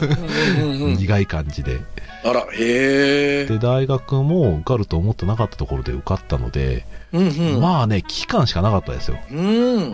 [0.00, 0.06] う、
[0.96, 1.80] 苦い感じで。
[2.24, 3.46] あら、へえ。
[3.46, 7.60] で、大学も受かると思ってなかったところで受かったので、うんうん。
[7.60, 9.18] まあね、危機感しかなかったですよ。
[9.30, 9.34] う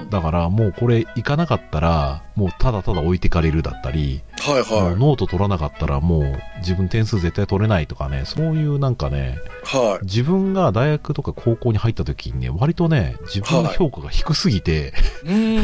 [0.02, 0.10] ん。
[0.10, 9.38] だからもうこれ行かなかったら、もうただただ置いてかれるだったり、はいはもうノート取らなかったらもう自分点数絶対取れないとかね、そういうなんかね、
[9.74, 9.76] い。
[9.76, 10.04] はい。
[10.04, 15.56] 自分が大学とか高校に入った時にね、割とね、自分の評価が低すぎて、うん。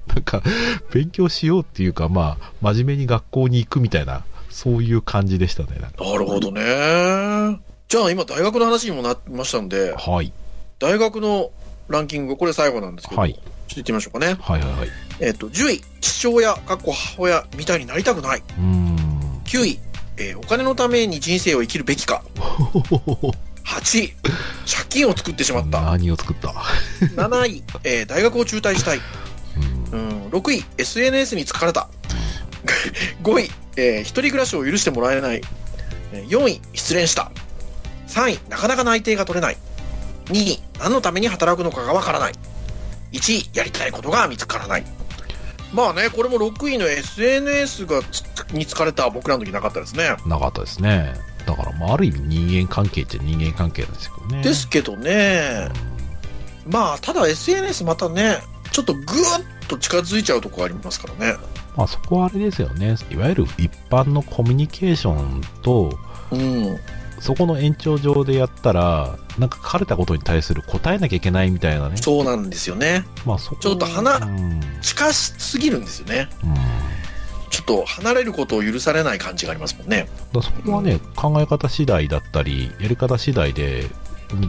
[0.16, 0.42] なんか、
[0.92, 4.24] 勉強しようっていうか、まあ、真面目に学校に行くみたいな、
[4.56, 5.68] そういう感じでしたね。
[5.80, 7.60] なるほどね。
[7.88, 10.32] じゃあ今大学の話にもなってましたんで、はい。
[10.78, 11.50] 大学の
[11.88, 14.36] ランキング、これ最後なんですけど、はいちょっと言ってみましょうかね。
[14.40, 14.88] はいはいはい。
[15.20, 18.38] えっ、と、10位、父親、かっこ母親みたいになりたくない。
[18.38, 19.42] うーん。
[19.44, 19.78] 9位、
[20.16, 22.22] えーお金のために人生を生きるべきか。
[23.66, 24.14] 8位、
[24.64, 25.82] 借金を作ってしまった。
[25.82, 26.48] 何を作った
[27.16, 29.00] ？7位、えー大学を中退したい。
[29.92, 31.88] うんうん、6位、SNS に疲れた。
[33.22, 35.40] 5位、えー一人暮らしを許してもらえない。
[36.12, 37.30] えー4位、失恋した。
[38.08, 39.56] 3位、なかなか内定が取れない。
[40.26, 42.32] 2位、何のために働くのかがわからない。
[43.12, 44.84] 1位、やりたいことが見つからない。
[45.72, 50.16] まあね、これも6位の SNS がつに疲れた僕らの時なかったですね。
[50.26, 51.14] なかったですね。
[51.44, 54.42] だから、まあ、ある意味人間関係っちゃ人間関係なんですけどね。
[54.42, 55.68] ですけどね、
[56.66, 58.38] まあ、ただ SNS またね、
[58.72, 61.36] ちょっとぐーっと近づいちゃうとこありますからね。
[61.76, 62.96] まあ、そこはあれですよね。
[63.10, 65.98] いわゆる一般のコミュニケーションと、
[66.30, 66.78] うん。
[67.20, 71.96] そこの延長上でやったら、なんか書かれたことに対する答えなきゃいけないみたいなね。
[71.96, 73.04] そうなんですよね。
[73.24, 74.38] まあ、そこちょっと花うん。
[74.38, 76.28] うん近しすぎるんですよね。
[77.50, 80.08] ちょっと離れることを許されない感じがありますもんね。
[80.32, 83.88] だそこはね、考え方次第だったり、やり方次第で、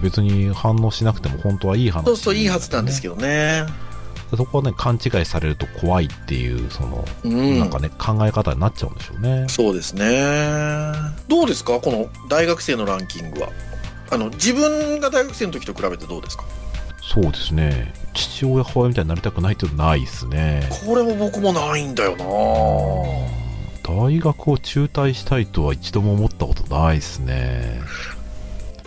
[0.02, 3.66] 別に反応しなくても本当はいい話、そうそう、いいはずなんですけどね。
[4.32, 4.38] ど。
[4.38, 7.60] そこはね、勘違いされると怖いっていう、その、うん。
[7.60, 9.46] なんかね、考え方になっちゃうんでしょうね。
[9.48, 10.92] そうですね。
[11.28, 11.80] どうですか？
[11.80, 13.50] この大学生のランキングは。
[14.10, 16.44] あの、自分が大学生の時と比べてどうですか？
[17.02, 17.94] そうですね。
[18.14, 20.70] 父親、母親みたいになりたくないっていうのはないですね。
[20.86, 22.26] これも僕もないんだよな
[23.88, 27.80] 大学を中退したいとは一度も思ったことないですね。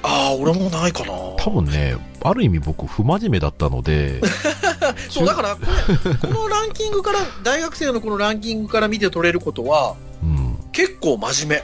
[0.02, 4.20] ああ、俺もないかな多分ね、ある意味僕、不真面目だったので、
[5.10, 11.62] そう、だからこれ、このランキングから、大学生のこのランキングから見て取れることは、うん、結構真面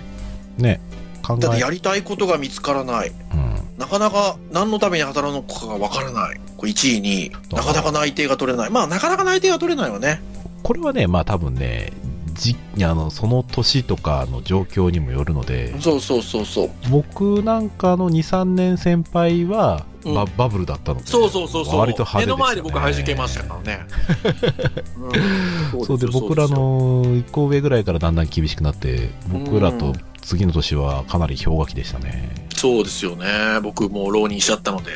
[0.59, 0.81] ね、
[1.22, 1.42] 考目。
[1.42, 3.09] だってえ、やりたいことが見つからない。
[3.09, 6.40] うん、なかなか何のために働くのかがわからない。
[6.57, 8.70] これ1位に、なかなか内定が取れない。
[8.70, 10.22] まあ、なかなか内定が取れないわね。
[10.62, 11.92] これはね、まあ多分ね、
[12.37, 16.70] じあのその年とかの状況にもよるので、そうそうそうそう。
[16.90, 21.79] 僕なんかの2、3年先輩はうんバ,、バブルだったので、そうそうそうそう。
[21.81, 23.87] 割と派手ね目の前で僕、弾けましたからね。
[25.72, 32.31] うんそうで僕ら、の1個上ぐらいからだんだん厳しくなって、僕らと次の年はかなり氷河期でしたね。
[32.55, 33.27] そうですよね。
[33.62, 34.90] 僕もう浪人しちゃったので、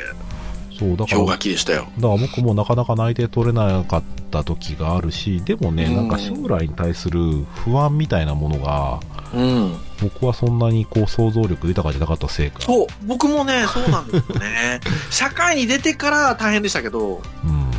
[0.80, 1.88] そうだから氷河期でしたよ。
[1.98, 7.20] だから僕もなかなか内定取れなかった時があるし、でもね、うんなんか将来に対する
[7.54, 9.00] 不安みたいなものが、
[9.34, 9.76] うん。
[10.00, 12.62] 僕はそんなにこう想像力豊かじゃなかったせいか。
[12.62, 14.80] そう、僕もね、そうなんですよね。
[15.10, 17.70] 社会に出てから大変でしたけど、うん。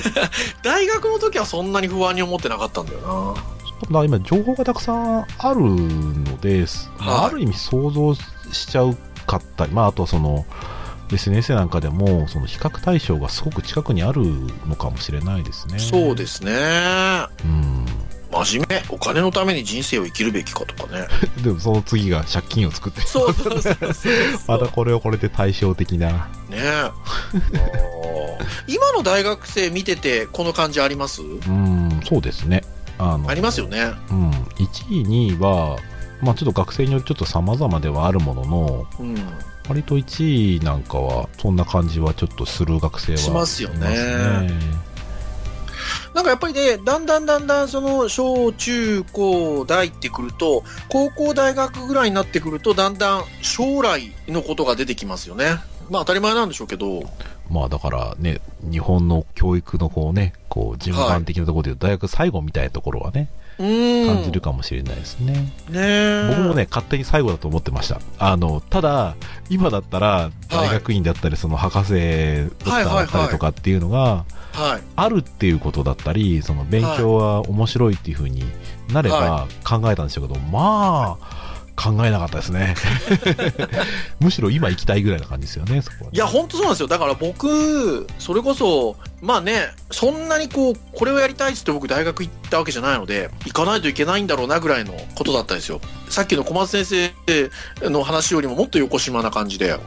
[0.64, 3.34] 大学の時はそんなに不安に思ってなかったんだよ
[3.90, 4.00] な。
[4.00, 6.64] だ今、情報がたくさんあるので、
[6.98, 10.46] まあはいある意味想像しちゃうかったり、まあ、あとはその、
[11.12, 14.22] SNS なんかでも、その比較対象がすごく近くにある
[14.66, 15.78] のかもしれないですね。
[15.78, 16.52] そうですね。
[17.44, 17.86] うん。
[18.44, 18.82] 真面目。
[18.90, 21.06] お金のために人生を生きるべきかとかね。
[21.42, 24.12] でもその次が借金を作って、そうそうそうそうそう。
[24.48, 26.08] またこれをこれで対照的な。
[26.48, 26.90] ねえ。
[28.66, 31.22] 今の大学生見てて、この感じあります？
[31.22, 32.62] うん、そうですね。
[32.98, 33.92] あのありますよね。
[34.10, 35.76] うん、1位、2位は、
[36.22, 39.16] まあ、ちょっと学生によってちょっと様々ではあるものの、うん。
[39.68, 43.18] 割と1位なんかは、そんな感じはちょっとする学生は。
[43.18, 44.48] しますよね
[46.14, 55.58] なんかやっぱりね、だんだんだんだんその小中高大ってくると、高校大学ぐらいになってくると、だんだん将来のことが出てきますよね。
[55.90, 57.02] まあ当たり前なんでしょうけど、
[57.50, 63.28] まあだからね、日本の教育のこうね、こう順番的なところで言うと、大学最後みたいなところはね。
[63.58, 65.32] 感じるかもしれないですね。
[65.32, 68.00] ねえ僕もね、勝手に最後だと思ってました。
[68.18, 69.16] あの、ただ、
[69.48, 74.82] 今だったら、大学院だったり、その博士だったりとかっていうのが、はい。
[74.96, 78.44] あるっていうことだったり、その勉強は面白いっていう風に
[78.92, 81.35] なればは考えたんでしょうけど、まあ、
[81.76, 82.74] 考えなかったですね。
[84.18, 86.88] むしろ今行きたいぐらいな感じですよね、そこはね、いや、ほんとそうなんですよ。
[86.88, 95.80] だから僕、それこそ、まあね、そんなにこう、これをやりたいっつって僕大学行ったわけじゃないので、行かないといけないんだろうなぐらいのことだったんですよ。
[96.08, 99.78] さっきの小松先生の話よりももっと横島な感じで、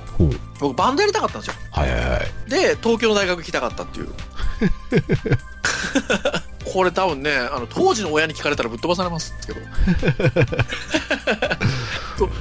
[0.59, 1.55] 僕バンドやりたかったんですよ。
[1.71, 2.49] はいはいはい。
[2.49, 4.09] で、東京の大学行きたかったっていう。
[6.71, 9.59] これ多分ね、あの、当時の親に聞かれたらぶっ飛ばされますけど。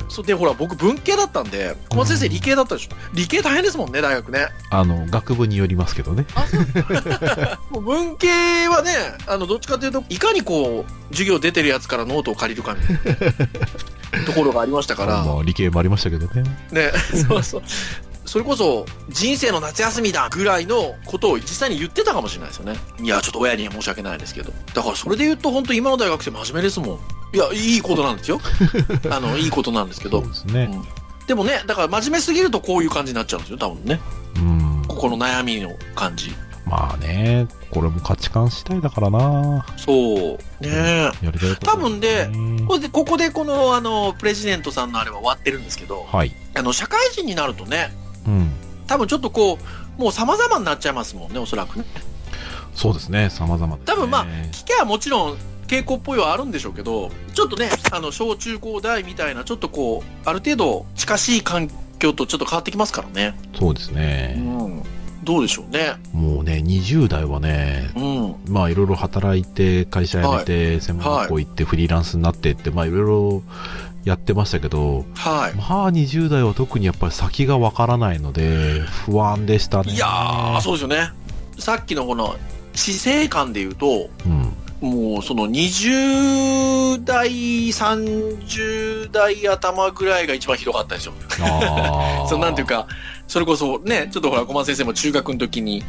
[0.09, 2.91] そで、ほら、僕文系だったんで、小松先生理系だったでしょ。
[3.15, 4.49] 理系大変ですもんね、大学ね。
[4.71, 6.27] あの、学部によりますけどね。
[7.71, 8.29] もう文系
[8.69, 8.93] はね、
[9.27, 12.97] あの、どっちかというと、いかにこう、授業出てるやつからノートを借りるかみたい
[14.21, 16.43] な ところがありましたから、まあ、理系もありましたけどね。
[16.73, 16.93] ね、
[17.29, 17.63] そうそう。
[18.29, 22.79] それこそ、人生の夏休みだぐらいのことを実際に言ってたかもしれないですよね。
[23.01, 24.53] いや、ちょっと親には申し訳ないですけど。
[24.75, 26.99] だからそれで言うと、本当今の大学生真面目ですもん。
[27.35, 28.41] いや、いいことなんですよ。
[29.11, 30.29] あの、いいことなんですけどそう。
[30.29, 30.71] ですね。
[31.27, 34.01] でもね、だから真面目すぎるとこういう感じになっちゃうんですよ、多分ね。
[34.37, 34.85] うん。
[34.87, 36.35] ここの悩みの感じ。
[36.67, 39.65] まあね、これも価値観次第だからな。
[39.77, 40.63] そう。
[40.63, 41.03] ねえ。
[41.23, 46.33] やりたいこと多分でねこれで、ここでこの、あの、プレジデントさんのあれは終わってるんですけど、はい。
[46.55, 47.91] あの、社会人になるとね、
[48.27, 48.53] うん。
[48.87, 49.59] 多分ちょっとこ
[49.99, 51.85] う、もう様々になっちゃいますもんね、おそらくね。
[52.75, 53.95] そうですね、様々です、ね。
[53.95, 63.37] 多分まあ聞けばもちろん傾向っぽいはあるんでしょうけど、ちょっとね、あの、小中高大みたいな、ちょっとこう、ある程度近しい環境とちょっと変わってきますからね。
[63.59, 64.35] そうですうね。
[64.39, 64.83] ん。
[65.25, 65.97] どうでしょうね。
[66.13, 68.37] もうね、20代はね、うん。
[68.53, 73.43] まあいろいろ働いて、会社辞めて、専門学校行って、フリーランスになってって、まあいろいろ
[74.05, 75.55] やってましたけど、はい。
[75.55, 79.93] まあ20代は特にやっぱり先がわからないので、不安でしたね。
[79.93, 81.11] いやー、そうですよね。
[81.59, 82.37] さっきのこの、
[82.75, 84.53] 死生観で言うと、うん。
[84.81, 87.29] もうその20代、
[87.69, 91.15] 30代頭ぐらいが一番ひどかったですよ。
[91.43, 92.27] ああ。
[92.31, 92.87] そうなんていうか、
[93.27, 95.83] それこそね、ちょっとほら、小松先生も中学の時に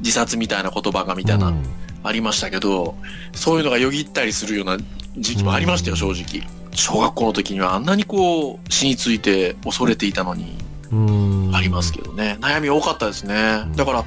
[0.00, 1.62] 自殺みたいな言葉がみたいな、うん
[2.04, 2.94] ありましたけど、
[3.32, 4.76] そういうのがよぎったりするような
[5.16, 6.46] 時期もありましたよ、正直。
[6.74, 10.56] 小学校の時にはあんなにこう、死について恐れていたのに、
[10.90, 11.50] うん。
[11.54, 12.36] ありますけどね。
[12.40, 13.72] 悩み多かったですねん。
[13.72, 14.04] だから、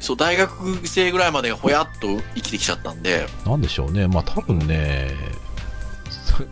[0.00, 4.06] そう、大学生ぐらいまでほやっと生きてきちゃったんで、なんでしょうね。
[4.06, 5.10] まあ多分ね、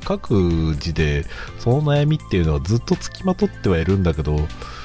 [0.04, 1.24] 各自で
[1.58, 4.36] その悩みっていうのはずっとつきまとってはいるんだけど、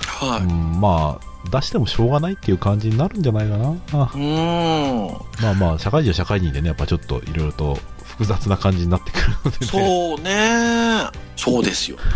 [0.06, 3.70] はうん、まあ出してもしょうがないっていう感じになるんじゃないかな。
[3.70, 5.08] うーん。
[5.42, 7.78] まあまあ社会人は社会人でね、やっぱちょっといろいろと
[8.18, 11.08] 複雑な感じになってくるので、ね、そうね。
[11.36, 11.98] そうですよ。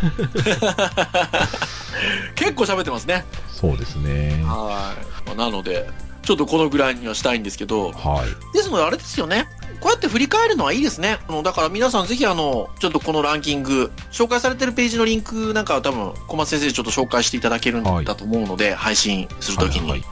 [2.34, 3.24] 結構喋ってますね。
[3.54, 4.43] そうですね。
[4.43, 4.95] は
[5.32, 5.36] い。
[5.38, 5.88] なので、
[6.24, 8.30] ちょっとこのぐらいにはしたいんですけど、はい。
[8.56, 9.47] ですのであれですよね。
[9.80, 11.20] こうやって振り返るのはいいですね。
[11.43, 20.08] だから皆さんぜひあの、ちょっとこのランキング、紹介されてるページのリンクなんかは多分、小松先生にちょっと紹介していただけるんだと思うので、配信するときに、はいはい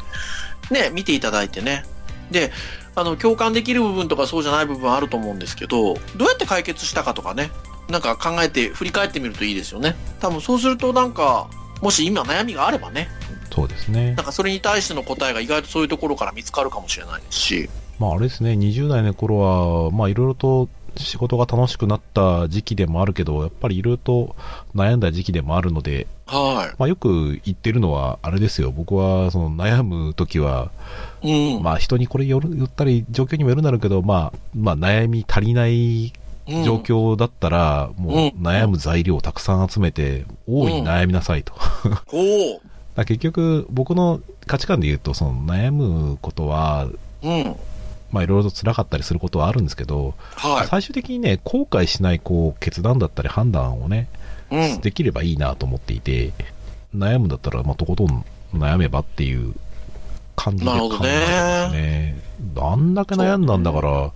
[0.71, 1.83] ね、見ていただいてね。
[2.31, 2.51] で、
[2.99, 7.51] あの、共感できる部分とかそうじゃない部分あると思うんですけど、どうやって解決したかとかね、
[7.89, 9.95] なんか考えて、振り返ってみるといいですよね。
[10.19, 11.47] 多分そうするとなんか、
[11.81, 13.09] もし今悩みがあればね、
[13.51, 14.25] そうですねなん。
[14.25, 24.35] かそれに対しての答えが意外とそういうところから見つかるかもしれないですし、まああれですね、20代の頃は、まあいろいろと仕事が楽しくなった時期でもあるけど、やっぱりいろいろと
[24.75, 30.71] 悩んだ時期でもあるので、はまあよく言ってるのは、あれですよ、僕はその悩む時は、
[31.21, 31.55] い。
[31.55, 31.63] うん。
[31.63, 36.13] まあ人にこれよったり、状況にもよるんだろうけど、まあ、まあ悩み足りない
[36.47, 41.53] うん状況だったら、もううん悩む材料をたくさん集めて、大いに悩みなさいと。
[41.85, 42.61] だかおう。
[42.95, 46.87] ら結局、僕の価値観で言うと、その悩むことは、
[47.21, 47.55] うん。
[48.11, 50.67] まあいろいろと辛かったりすることはあるんですけど、はい。
[50.67, 54.07] 最終的にね、後悔しないこう決断だったり判断をね、
[54.51, 54.81] うん。
[54.81, 56.33] できればいいなと思っていて、
[56.95, 59.53] 悩むんだったら、まあ、とことん悩めばっていう
[60.35, 61.03] 感じで考えてます
[61.73, 62.21] ね。
[62.57, 64.11] あんだけ悩んだんだから、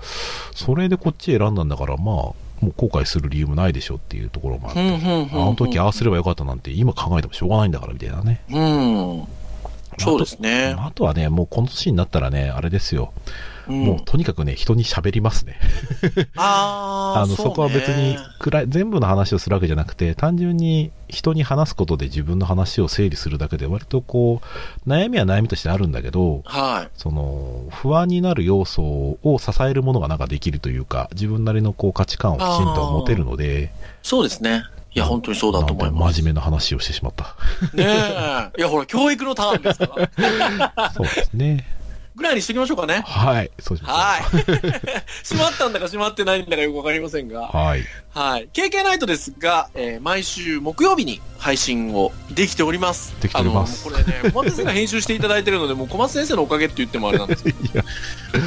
[0.55, 2.35] それでこっち選んだんだから、まあ、も
[2.69, 8.41] う後悔する理由もないでしょっていうところもあって、あの時ああすればよかったなんて今考えてもしょうがないんだからみたいなね。
[8.49, 9.27] うん。
[9.99, 10.75] そうですね。
[10.77, 13.11] あとはね、もうこの年になったらね、あれですよ。
[13.67, 15.59] うんもうとにかくね、人に喋りますね。
[16.35, 24.41] あーあの、そこは別に暗い、全部の話をするわけじゃなくて、単純に人に話すことで自分の話を整理するだけで、割とこ
[24.85, 26.89] う、悩みは悩みとしてあるんだけど、はい。
[26.95, 28.81] その、不安になる要素
[29.23, 34.63] を支えるものがなんかできるというか、自分なりのこう価値観をきちんと持てるので、そうですね。
[34.95, 36.17] いや、本当にそうだと思います。
[36.17, 37.35] か真面目な話をしてしまった。
[37.73, 38.59] ねえ。
[38.59, 40.09] いや、ほら、教育のターンですか
[40.67, 40.91] ら。
[40.93, 41.65] そうですね。
[42.15, 43.03] ぐらいにしときましょうかね。
[43.05, 43.97] はい、そうしましょう。
[43.97, 44.21] はい。
[45.23, 47.47] 閉まったんだか閉まってないんだかよくわかりませんが。
[47.47, 47.83] はい。
[48.13, 48.49] はい。
[48.53, 53.15] KK ナイトですが、えー毎週木曜日に配信をできております。
[53.21, 57.57] できておりますこれね、小松先生が編集していただいてるので、 もう小松先生のおかげって言ってもあれなんですけど。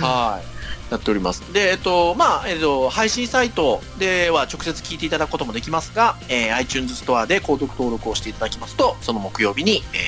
[0.00, 0.56] はい。
[0.92, 1.40] やっております。
[1.52, 9.98] で、えっと、まあ、えっと、配信サイトでは直接聞いていただくこともできますが、えー iTunes ストアで購読登録をしていただきますと、その木曜日に、え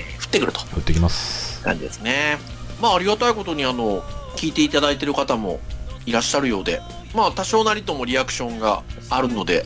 [0.00, 1.60] ー降ってくると打ってきます。
[1.62, 2.38] 感じですね。
[2.84, 4.02] まあ、ありがたいことに、あの、
[4.36, 5.58] 聞いていただいてる方も
[6.04, 6.82] いらっしゃるようで、
[7.14, 9.64] まあ、多少なりともリアクションがあるので、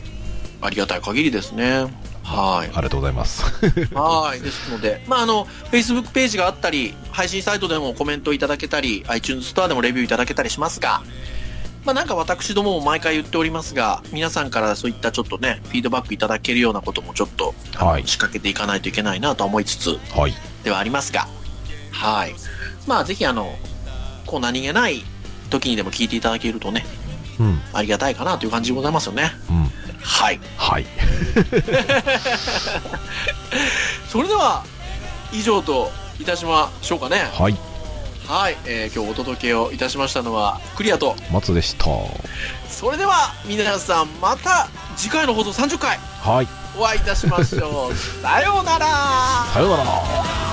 [0.61, 1.93] ありがたい限りですね。
[2.23, 2.67] はい。
[2.67, 3.43] ありがとうございます。
[3.93, 4.39] はい。
[4.39, 11.01] ですので、まあ、あの、Facebook ページがあったり、配信サイトでもコメントいただけたり、iTunes ストアでもレビューいただけたりしますが、
[11.83, 20.33] まあ、なんか私どもも毎回言っておりますが、皆さんからそういったちょっとね、フィードバックいただけるようなこともちょっと、はい仕掛けていかないといけないなとは思いつつ、はい。
[20.63, 21.27] ではありますが、
[21.91, 22.35] はい。
[22.87, 23.55] まあ、ぜひあの、
[24.25, 25.03] こう何気ない
[25.49, 26.85] 時にでも聞いていただけるとね、
[27.39, 27.59] うん。
[27.73, 29.31] ありがたいかなという感じでございますよね。
[29.49, 29.71] うん。
[30.01, 30.39] はい。
[30.57, 30.85] はい。
[34.09, 34.63] それでは、
[35.31, 37.29] 以上といたしましょうかね。
[37.33, 37.57] はい。
[38.27, 41.85] はい、えー今日お届けをいたしましたのはクリアと松でした。
[42.69, 46.47] それでは皆さんまた次回の放送30回はい。
[46.77, 48.85] お会いいたしましょうさようなら
[49.51, 50.48] さようなら。